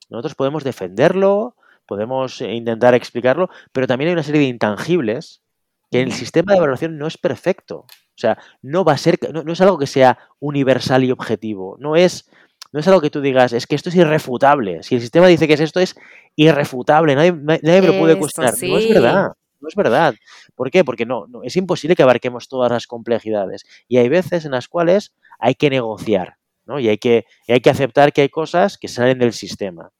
nosotros 0.09 0.35
podemos 0.35 0.65
defenderlo, 0.65 1.57
podemos 1.85 2.41
eh, 2.41 2.55
intentar 2.55 2.95
explicarlo, 2.95 3.51
pero 3.73 3.87
también 3.87 4.09
hay 4.09 4.13
una 4.15 4.23
serie 4.23 4.41
de 4.41 4.47
intangibles 4.47 5.43
que 5.91 6.01
el 6.01 6.13
sistema 6.13 6.55
de 6.55 6.61
valoración 6.61 6.97
no 6.97 7.07
es 7.07 7.19
perfecto. 7.19 7.81
O 7.81 8.17
sea, 8.17 8.39
no 8.63 8.83
va 8.83 8.95
a 8.95 8.97
ser, 8.97 9.19
no, 9.31 9.53
es 9.53 9.61
algo 9.61 9.77
que 9.77 9.87
sea 9.87 10.19
universal 10.39 11.05
y 11.05 11.11
objetivo. 11.11 11.77
No 11.81 11.97
es, 11.97 12.31
no 12.73 12.81
es 12.81 12.89
algo 12.89 13.03
que 13.03 13.11
tú 13.11 13.21
digas, 13.21 13.53
es 13.53 13.67
que 13.67 13.75
esto 13.75 13.91
es 13.91 13.97
irrefutable. 13.97 14.83
Si 14.85 14.95
el 14.95 15.03
sistema 15.03 15.27
dice 15.27 15.47
que 15.47 15.53
es 15.53 15.61
esto, 15.61 15.81
es 15.81 15.97
irrefutable. 16.35 17.15
Nadie, 17.15 17.33
nadie 17.33 17.83
me 17.83 17.89
lo 17.89 17.99
puede 17.99 18.19
cuestionar. 18.19 18.55
No 18.55 18.79
es 18.79 18.89
verdad. 18.89 19.33
No 19.61 19.69
es 19.69 19.75
verdad. 19.75 20.15
¿Por 20.55 20.71
qué? 20.71 20.85
Porque 20.85 21.07
no, 21.07 21.27
no, 21.29 21.43
es 21.43 21.57
imposible 21.57 21.97
que 21.97 22.03
abarquemos 22.03 22.49
todas 22.49 22.71
las 22.71 22.87
complejidades. 22.87 23.65
Y 23.89 23.99
hay 23.99 24.09
veces 24.09 24.45
en 24.45 24.53
las 24.53 24.69
cuales 24.69 25.15
hay 25.39 25.55
que 25.55 25.71
negociar, 25.71 26.37
¿no? 26.67 26.79
Y 26.81 26.89
hay 26.89 26.99
que, 26.99 27.27
hay 27.49 27.61
que 27.61 27.71
aceptar 27.71 28.13
que 28.13 28.23
hay 28.23 28.29
cosas 28.29 28.79
que 28.79 28.89
salen 28.89 29.19
del 29.19 29.33
sistema. 29.33 29.91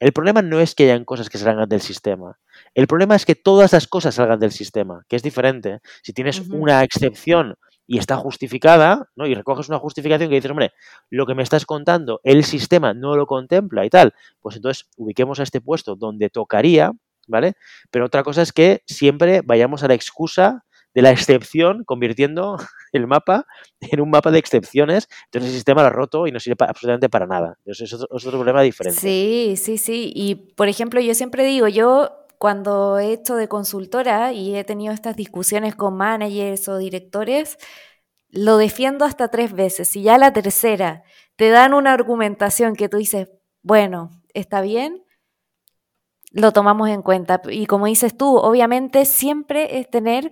El 0.00 0.12
problema 0.12 0.42
no 0.42 0.60
es 0.60 0.74
que 0.74 0.84
hayan 0.84 1.04
cosas 1.04 1.28
que 1.28 1.38
salgan 1.38 1.68
del 1.68 1.80
sistema. 1.80 2.38
El 2.74 2.86
problema 2.86 3.16
es 3.16 3.26
que 3.26 3.34
todas 3.34 3.72
las 3.72 3.88
cosas 3.88 4.14
salgan 4.14 4.38
del 4.38 4.52
sistema, 4.52 5.04
que 5.08 5.16
es 5.16 5.22
diferente. 5.22 5.80
Si 6.02 6.12
tienes 6.12 6.40
una 6.40 6.84
excepción 6.84 7.56
y 7.88 7.98
está 7.98 8.16
justificada, 8.16 9.08
¿no? 9.16 9.26
Y 9.26 9.34
recoges 9.34 9.68
una 9.68 9.78
justificación 9.78 10.28
que 10.28 10.36
dices, 10.36 10.50
hombre, 10.50 10.72
lo 11.10 11.26
que 11.26 11.34
me 11.34 11.42
estás 11.42 11.66
contando, 11.66 12.20
el 12.22 12.44
sistema 12.44 12.94
no 12.94 13.16
lo 13.16 13.26
contempla 13.26 13.84
y 13.84 13.90
tal, 13.90 14.14
pues 14.40 14.56
entonces 14.56 14.86
ubiquemos 14.96 15.40
a 15.40 15.42
este 15.42 15.60
puesto 15.60 15.96
donde 15.96 16.30
tocaría 16.30 16.92
¿vale? 17.28 17.54
Pero 17.90 18.06
otra 18.06 18.22
cosa 18.22 18.42
es 18.42 18.52
que 18.52 18.82
siempre 18.86 19.42
vayamos 19.44 19.82
a 19.82 19.88
la 19.88 19.94
excusa 19.94 20.64
de 20.94 21.02
la 21.02 21.10
excepción, 21.10 21.84
convirtiendo 21.84 22.56
el 22.92 23.06
mapa 23.06 23.46
en 23.80 24.00
un 24.00 24.10
mapa 24.10 24.30
de 24.30 24.38
excepciones. 24.38 25.08
Entonces 25.26 25.50
el 25.50 25.56
sistema 25.56 25.82
lo 25.82 25.88
ha 25.88 25.90
roto 25.92 26.26
y 26.26 26.32
no 26.32 26.40
sirve 26.40 26.56
absolutamente 26.60 27.08
para 27.08 27.26
nada. 27.26 27.54
Entonces 27.58 27.92
es 27.92 28.06
otro, 28.10 28.30
problema 28.32 28.62
diferente. 28.62 29.00
Sí, 29.00 29.54
sí, 29.56 29.78
sí. 29.78 30.12
Y 30.14 30.34
por 30.34 30.68
ejemplo, 30.68 31.00
yo 31.00 31.14
siempre 31.14 31.44
digo, 31.44 31.68
yo 31.68 32.10
cuando 32.38 32.98
he 32.98 33.12
hecho 33.12 33.36
de 33.36 33.48
consultora 33.48 34.32
y 34.32 34.56
he 34.56 34.64
tenido 34.64 34.92
estas 34.92 35.16
discusiones 35.16 35.74
con 35.74 35.96
managers 35.96 36.68
o 36.68 36.78
directores, 36.78 37.58
lo 38.30 38.56
defiendo 38.56 39.04
hasta 39.04 39.28
tres 39.28 39.52
veces. 39.52 39.94
Y 39.96 40.02
ya 40.02 40.18
la 40.18 40.32
tercera 40.32 41.02
te 41.36 41.50
dan 41.50 41.74
una 41.74 41.92
argumentación 41.92 42.74
que 42.74 42.88
tú 42.88 42.96
dices, 42.96 43.28
bueno, 43.62 44.10
está 44.34 44.60
bien, 44.60 45.04
lo 46.32 46.52
tomamos 46.52 46.88
en 46.88 47.02
cuenta. 47.02 47.40
Y 47.50 47.66
como 47.66 47.86
dices 47.86 48.16
tú, 48.16 48.36
obviamente 48.36 49.04
siempre 49.04 49.78
es 49.78 49.90
tener... 49.90 50.30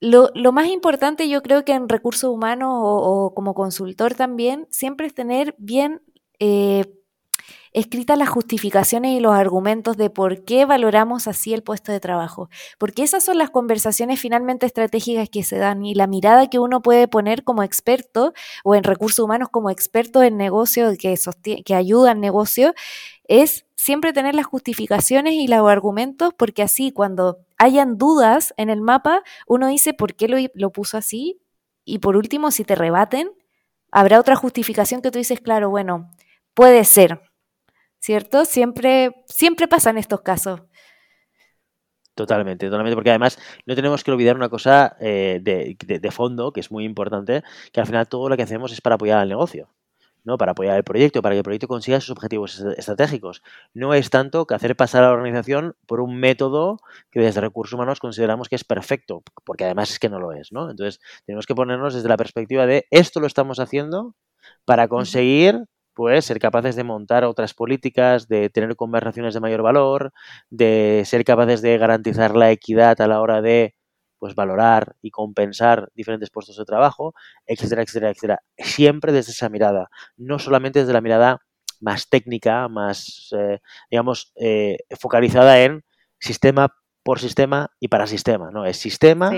Lo, 0.00 0.30
más 0.52 0.66
importante 0.66 1.30
yo 1.30 1.42
creo 1.42 1.64
que 1.64 1.72
en 1.72 1.88
recursos 1.88 2.28
humanos 2.28 2.68
o, 2.74 3.32
como 3.34 3.54
consultor 3.54 4.14
también, 4.14 4.66
siempre 4.70 5.06
es 5.06 5.14
tener 5.14 5.54
bien 5.56 6.02
eh, 6.38 6.84
escritas 7.72 8.18
las 8.18 8.28
justificaciones 8.28 9.16
y 9.16 9.20
los 9.20 9.34
argumentos 9.34 9.96
de 9.96 10.10
por 10.10 10.44
qué 10.44 10.66
valoramos 10.66 11.26
así 11.26 11.54
el 11.54 11.62
puesto 11.62 11.90
de 11.90 12.00
trabajo. 12.00 12.50
Porque 12.78 13.02
esas 13.02 13.24
son 13.24 13.38
las 13.38 13.48
conversaciones 13.48 14.20
finalmente 14.20 14.66
estratégicas 14.66 15.30
que 15.30 15.42
se 15.42 15.56
dan 15.56 15.84
y 15.84 15.94
la 15.94 16.06
mirada 16.06 16.48
que 16.48 16.58
uno 16.58 16.82
puede 16.82 17.08
poner 17.08 17.42
como 17.42 17.62
experto 17.62 18.34
o 18.62 18.74
en 18.74 18.84
recursos 18.84 19.20
humanos 19.20 19.48
como 19.50 19.70
experto 19.70 20.22
en 20.22 20.36
negocio 20.36 20.92
que, 20.98 21.16
que 21.64 21.74
ayuda 21.74 22.10
al 22.10 22.20
negocio 22.20 22.74
es 23.26 23.63
siempre 23.84 24.14
tener 24.14 24.34
las 24.34 24.46
justificaciones 24.46 25.34
y 25.34 25.46
los 25.46 25.68
argumentos, 25.68 26.32
porque 26.38 26.62
así 26.62 26.90
cuando 26.90 27.44
hayan 27.58 27.98
dudas 27.98 28.54
en 28.56 28.70
el 28.70 28.80
mapa, 28.80 29.22
uno 29.46 29.68
dice 29.68 29.92
por 29.92 30.14
qué 30.14 30.26
lo, 30.26 30.38
lo 30.54 30.72
puso 30.72 30.96
así, 30.96 31.42
y 31.84 31.98
por 31.98 32.16
último, 32.16 32.50
si 32.50 32.64
te 32.64 32.76
rebaten, 32.76 33.30
habrá 33.92 34.20
otra 34.20 34.36
justificación 34.36 35.02
que 35.02 35.10
tú 35.10 35.18
dices, 35.18 35.38
claro, 35.38 35.68
bueno, 35.68 36.10
puede 36.54 36.82
ser, 36.84 37.20
¿cierto? 37.98 38.46
Siempre, 38.46 39.22
siempre 39.26 39.68
pasan 39.68 39.98
estos 39.98 40.22
casos. 40.22 40.62
Totalmente, 42.14 42.64
totalmente, 42.64 42.94
porque 42.94 43.10
además 43.10 43.38
no 43.66 43.74
tenemos 43.74 44.02
que 44.02 44.12
olvidar 44.12 44.36
una 44.36 44.48
cosa 44.48 44.96
eh, 44.98 45.40
de, 45.42 45.76
de, 45.86 46.10
fondo 46.10 46.54
que 46.54 46.60
es 46.60 46.70
muy 46.70 46.86
importante, 46.86 47.42
que 47.70 47.80
al 47.80 47.86
final 47.86 48.08
todo 48.08 48.30
lo 48.30 48.36
que 48.38 48.44
hacemos 48.44 48.72
es 48.72 48.80
para 48.80 48.94
apoyar 48.94 49.18
al 49.18 49.28
negocio. 49.28 49.68
¿No? 50.24 50.38
para 50.38 50.52
apoyar 50.52 50.76
el 50.76 50.84
proyecto, 50.84 51.22
para 51.22 51.34
que 51.34 51.38
el 51.38 51.44
proyecto 51.44 51.68
consiga 51.68 52.00
sus 52.00 52.10
objetivos 52.10 52.60
estratégicos. 52.76 53.42
No 53.74 53.94
es 53.94 54.10
tanto 54.10 54.46
que 54.46 54.54
hacer 54.54 54.76
pasar 54.76 55.04
a 55.04 55.08
la 55.08 55.12
organización 55.12 55.76
por 55.86 56.00
un 56.00 56.18
método 56.18 56.78
que 57.10 57.20
desde 57.20 57.40
recursos 57.40 57.74
humanos 57.74 58.00
consideramos 58.00 58.48
que 58.48 58.56
es 58.56 58.64
perfecto, 58.64 59.22
porque 59.44 59.64
además 59.64 59.90
es 59.90 59.98
que 59.98 60.08
no 60.08 60.18
lo 60.18 60.32
es. 60.32 60.52
¿no? 60.52 60.70
Entonces, 60.70 61.00
tenemos 61.26 61.46
que 61.46 61.54
ponernos 61.54 61.94
desde 61.94 62.08
la 62.08 62.16
perspectiva 62.16 62.66
de 62.66 62.86
esto 62.90 63.20
lo 63.20 63.26
estamos 63.26 63.60
haciendo 63.60 64.14
para 64.64 64.88
conseguir 64.88 65.64
pues 65.94 66.24
ser 66.24 66.40
capaces 66.40 66.76
de 66.76 66.84
montar 66.84 67.24
otras 67.24 67.54
políticas, 67.54 68.28
de 68.28 68.50
tener 68.50 68.74
conversaciones 68.76 69.32
de 69.32 69.40
mayor 69.40 69.62
valor, 69.62 70.12
de 70.50 71.02
ser 71.06 71.24
capaces 71.24 71.62
de 71.62 71.78
garantizar 71.78 72.36
la 72.36 72.50
equidad 72.50 73.00
a 73.00 73.06
la 73.06 73.20
hora 73.20 73.40
de 73.40 73.74
pues 74.18 74.34
valorar 74.34 74.96
y 75.02 75.10
compensar 75.10 75.90
diferentes 75.94 76.30
puestos 76.30 76.56
de 76.56 76.64
trabajo, 76.64 77.14
etcétera, 77.46 77.82
etcétera, 77.82 78.10
etcétera. 78.10 78.42
Siempre 78.58 79.12
desde 79.12 79.32
esa 79.32 79.48
mirada, 79.48 79.90
no 80.16 80.38
solamente 80.38 80.80
desde 80.80 80.92
la 80.92 81.00
mirada 81.00 81.40
más 81.80 82.08
técnica, 82.08 82.68
más, 82.68 83.30
eh, 83.38 83.60
digamos, 83.90 84.32
eh, 84.36 84.78
focalizada 84.98 85.62
en 85.62 85.84
sistema 86.18 86.74
por 87.04 87.20
sistema 87.20 87.70
y 87.78 87.88
para 87.88 88.06
sistema, 88.06 88.50
¿no? 88.50 88.64
Es 88.64 88.78
sistema 88.78 89.30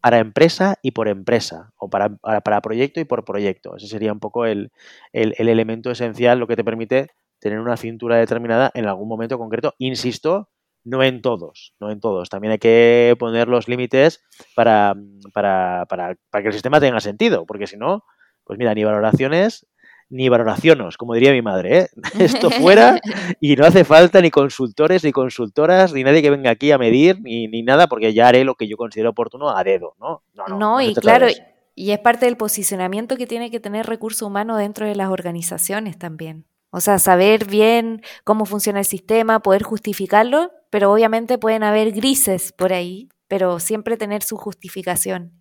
para 0.00 0.18
empresa 0.18 0.76
y 0.82 0.90
por 0.90 1.08
empresa, 1.08 1.72
o 1.76 1.88
para, 1.88 2.16
para, 2.16 2.60
proyecto 2.60 3.00
y 3.00 3.04
por 3.04 3.24
proyecto. 3.24 3.76
Ese 3.76 3.86
sería 3.86 4.12
un 4.12 4.18
poco 4.18 4.44
el, 4.44 4.72
el, 5.12 5.34
elemento 5.48 5.90
esencial, 5.92 6.38
lo 6.38 6.48
que 6.48 6.56
te 6.56 6.64
permite 6.64 7.08
tener 7.38 7.60
una 7.60 7.76
cintura 7.76 8.16
determinada 8.16 8.72
en 8.74 8.86
algún 8.86 9.08
momento 9.08 9.38
concreto. 9.38 9.74
Insisto, 9.78 10.48
no 10.86 11.02
en 11.02 11.20
todos, 11.20 11.74
no 11.80 11.90
en 11.90 12.00
todos. 12.00 12.28
También 12.28 12.52
hay 12.52 12.58
que 12.58 13.16
poner 13.18 13.48
los 13.48 13.68
límites 13.68 14.22
para, 14.54 14.94
para, 15.34 15.84
para, 15.88 16.16
para 16.30 16.42
que 16.42 16.48
el 16.48 16.54
sistema 16.54 16.80
tenga 16.80 17.00
sentido, 17.00 17.44
porque 17.44 17.66
si 17.66 17.76
no, 17.76 18.04
pues 18.44 18.58
mira, 18.58 18.72
ni 18.74 18.84
valoraciones 18.84 19.66
ni 20.08 20.28
valoraciones, 20.28 20.96
como 20.96 21.14
diría 21.14 21.32
mi 21.32 21.42
madre. 21.42 21.78
¿eh? 21.78 21.88
Esto 22.18 22.50
fuera 22.50 23.00
y 23.40 23.56
no 23.56 23.66
hace 23.66 23.84
falta 23.84 24.20
ni 24.20 24.30
consultores, 24.30 25.02
ni 25.02 25.12
consultoras, 25.12 25.92
ni 25.92 26.04
nadie 26.04 26.22
que 26.22 26.30
venga 26.30 26.50
aquí 26.50 26.70
a 26.70 26.78
medir, 26.78 27.20
ni, 27.20 27.48
ni 27.48 27.62
nada, 27.62 27.88
porque 27.88 28.14
ya 28.14 28.28
haré 28.28 28.44
lo 28.44 28.54
que 28.54 28.68
yo 28.68 28.76
considero 28.76 29.10
oportuno 29.10 29.50
a 29.50 29.64
dedo, 29.64 29.94
¿no? 29.98 30.22
No, 30.34 30.46
no, 30.46 30.58
no 30.58 30.80
y 30.80 30.94
claro, 30.94 31.26
y 31.74 31.90
es 31.90 31.98
parte 31.98 32.26
del 32.26 32.36
posicionamiento 32.36 33.16
que 33.16 33.26
tiene 33.26 33.50
que 33.50 33.60
tener 33.60 33.86
recurso 33.86 34.26
humano 34.26 34.56
dentro 34.56 34.86
de 34.86 34.94
las 34.94 35.10
organizaciones 35.10 35.98
también. 35.98 36.46
O 36.76 36.80
sea, 36.82 36.98
saber 36.98 37.46
bien 37.46 38.02
cómo 38.22 38.44
funciona 38.44 38.80
el 38.80 38.84
sistema, 38.84 39.40
poder 39.40 39.62
justificarlo, 39.62 40.50
pero 40.68 40.92
obviamente 40.92 41.38
pueden 41.38 41.62
haber 41.62 41.90
grises 41.90 42.52
por 42.52 42.74
ahí, 42.74 43.08
pero 43.28 43.60
siempre 43.60 43.96
tener 43.96 44.22
su 44.22 44.36
justificación. 44.36 45.32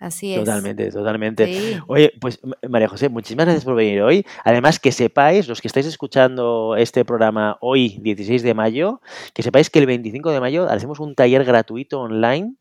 Así 0.00 0.34
es. 0.34 0.40
Totalmente, 0.40 0.90
totalmente. 0.90 1.80
Oye, 1.86 2.12
pues 2.20 2.40
María 2.68 2.88
José, 2.88 3.08
muchísimas 3.08 3.46
gracias 3.46 3.64
por 3.64 3.76
venir 3.76 4.02
hoy. 4.02 4.26
Además, 4.42 4.80
que 4.80 4.90
sepáis, 4.90 5.46
los 5.46 5.60
que 5.60 5.68
estáis 5.68 5.86
escuchando 5.86 6.74
este 6.76 7.04
programa 7.04 7.56
hoy, 7.60 8.00
16 8.02 8.42
de 8.42 8.52
mayo, 8.52 9.00
que 9.32 9.44
sepáis 9.44 9.70
que 9.70 9.78
el 9.78 9.86
25 9.86 10.32
de 10.32 10.40
mayo 10.40 10.68
hacemos 10.68 10.98
un 10.98 11.14
taller 11.14 11.44
gratuito 11.44 12.00
online 12.00 12.56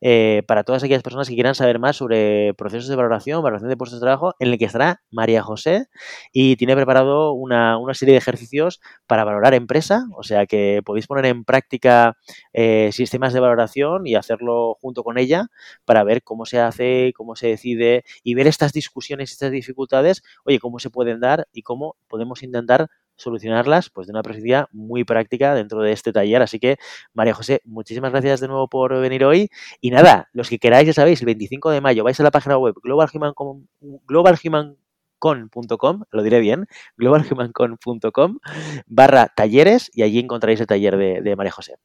eh, 0.00 0.42
para 0.46 0.64
todas 0.64 0.82
aquellas 0.82 1.02
personas 1.02 1.28
que 1.28 1.34
quieran 1.34 1.54
saber 1.54 1.78
más 1.78 1.96
sobre 1.96 2.54
procesos 2.54 2.88
de 2.88 2.96
valoración, 2.96 3.42
valoración 3.42 3.70
de 3.70 3.76
puestos 3.76 4.00
de 4.00 4.04
trabajo, 4.04 4.34
en 4.38 4.48
el 4.48 4.58
que 4.58 4.64
estará 4.64 5.02
María 5.10 5.42
José 5.42 5.86
y 6.32 6.56
tiene 6.56 6.74
preparado 6.76 7.32
una, 7.32 7.78
serie 7.92 8.12
de 8.12 8.18
ejercicios 8.18 8.80
para 9.06 9.24
valorar 9.24 9.54
empresa, 9.54 10.04
o 10.16 10.22
sea 10.22 10.46
que 10.46 10.80
podéis 10.84 11.06
poner 11.06 11.26
en 11.26 11.44
práctica 11.44 12.16
eh, 12.52 12.90
sistemas 12.92 13.32
de 13.32 13.40
valoración 13.40 14.06
y 14.06 14.14
hacerlo 14.14 14.76
junto 14.80 15.02
con 15.02 15.18
ella 15.18 15.48
para 15.84 16.04
ver 16.04 16.22
cómo 16.22 16.46
se 16.46 16.60
hace, 16.60 17.12
cómo 17.16 17.36
se 17.36 17.48
decide 17.48 18.04
y 18.22 18.34
ver 18.34 18.46
estas 18.46 18.72
discusiones, 18.72 19.32
estas 19.32 19.50
dificultades, 19.50 20.22
oye, 20.44 20.58
cómo 20.58 20.78
se 20.78 20.90
pueden 20.90 21.20
dar 21.20 21.48
y 21.52 21.62
cómo 21.62 21.96
podemos 22.08 22.42
intentar 22.42 22.88
solucionarlas 23.20 23.90
pues 23.90 24.06
de 24.06 24.12
una 24.12 24.22
perspectiva 24.22 24.68
muy 24.72 25.04
práctica 25.04 25.54
dentro 25.54 25.82
de 25.82 25.92
este 25.92 26.12
taller. 26.12 26.42
Así 26.42 26.58
que, 26.58 26.78
María 27.12 27.34
José, 27.34 27.60
muchísimas 27.64 28.10
gracias 28.12 28.40
de 28.40 28.48
nuevo 28.48 28.68
por 28.68 28.98
venir 29.00 29.24
hoy. 29.24 29.50
Y 29.80 29.90
nada, 29.90 30.28
los 30.32 30.48
que 30.48 30.58
queráis, 30.58 30.86
ya 30.86 30.92
sabéis, 30.92 31.20
el 31.20 31.26
25 31.26 31.70
de 31.70 31.80
mayo 31.80 32.04
vais 32.04 32.18
a 32.20 32.22
la 32.22 32.30
página 32.30 32.58
web 32.58 32.74
globalhumancon, 32.82 33.68
globalhumancon.com, 34.06 36.02
lo 36.10 36.22
diré 36.22 36.40
bien, 36.40 36.66
globalhumancon.com 36.96 38.38
barra 38.86 39.28
talleres 39.28 39.90
y 39.94 40.02
allí 40.02 40.18
encontraréis 40.18 40.60
el 40.60 40.66
taller 40.66 40.96
de, 40.96 41.20
de 41.22 41.36
María 41.36 41.52
José. 41.52 41.76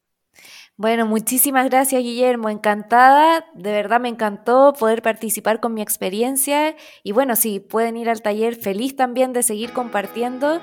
Bueno, 0.78 1.06
muchísimas 1.06 1.70
gracias 1.70 2.04
Guillermo, 2.04 2.50
encantada, 2.50 3.46
de 3.54 3.72
verdad 3.72 4.02
me 4.02 4.10
encantó 4.10 4.74
poder 4.78 5.02
participar 5.02 5.62
con 5.62 5.74
mi 5.74 5.82
experiencia 5.82 6.76
y 7.02 7.14
bueno, 7.14 7.38
sí, 7.38 7.62
pueden 7.62 7.96
ir 7.96 8.10
al 8.10 8.22
taller 8.22 8.58
feliz 8.58 8.94
también 8.94 9.32
de 9.32 9.42
seguir 9.42 9.72
compartiendo 9.72 10.60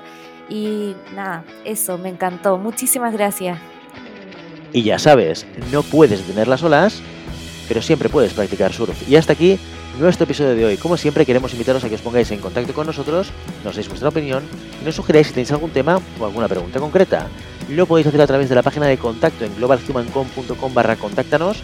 y 0.49 0.95
nada, 1.15 1.43
eso, 1.65 1.97
me 1.97 2.09
encantó. 2.09 2.57
Muchísimas 2.57 3.13
gracias. 3.13 3.59
Y 4.71 4.83
ya 4.83 4.97
sabes, 4.97 5.45
no 5.71 5.83
puedes 5.83 6.25
detener 6.25 6.47
las 6.47 6.63
olas, 6.63 7.01
pero 7.67 7.81
siempre 7.81 8.09
puedes 8.09 8.33
practicar 8.33 8.73
surf. 8.73 9.07
Y 9.07 9.15
hasta 9.15 9.33
aquí 9.33 9.59
nuestro 9.99 10.23
episodio 10.23 10.55
de 10.55 10.65
hoy. 10.65 10.77
Como 10.77 10.97
siempre, 10.97 11.25
queremos 11.25 11.53
invitaros 11.53 11.83
a 11.83 11.89
que 11.89 11.95
os 11.95 12.01
pongáis 12.01 12.31
en 12.31 12.39
contacto 12.39 12.73
con 12.73 12.87
nosotros, 12.87 13.31
nos 13.63 13.75
deis 13.75 13.87
vuestra 13.87 14.09
opinión 14.09 14.43
y 14.81 14.85
nos 14.85 14.95
sugeráis 14.95 15.27
si 15.27 15.33
tenéis 15.33 15.51
algún 15.51 15.71
tema 15.71 15.99
o 16.19 16.25
alguna 16.25 16.47
pregunta 16.47 16.79
concreta. 16.79 17.27
Lo 17.69 17.85
podéis 17.85 18.07
hacer 18.07 18.21
a 18.21 18.27
través 18.27 18.49
de 18.49 18.55
la 18.55 18.63
página 18.63 18.87
de 18.87 18.97
contacto 18.97 19.45
en 19.45 19.55
globalhumancom.com 19.55 20.73
barra 20.73 20.95
contáctanos 20.95 21.63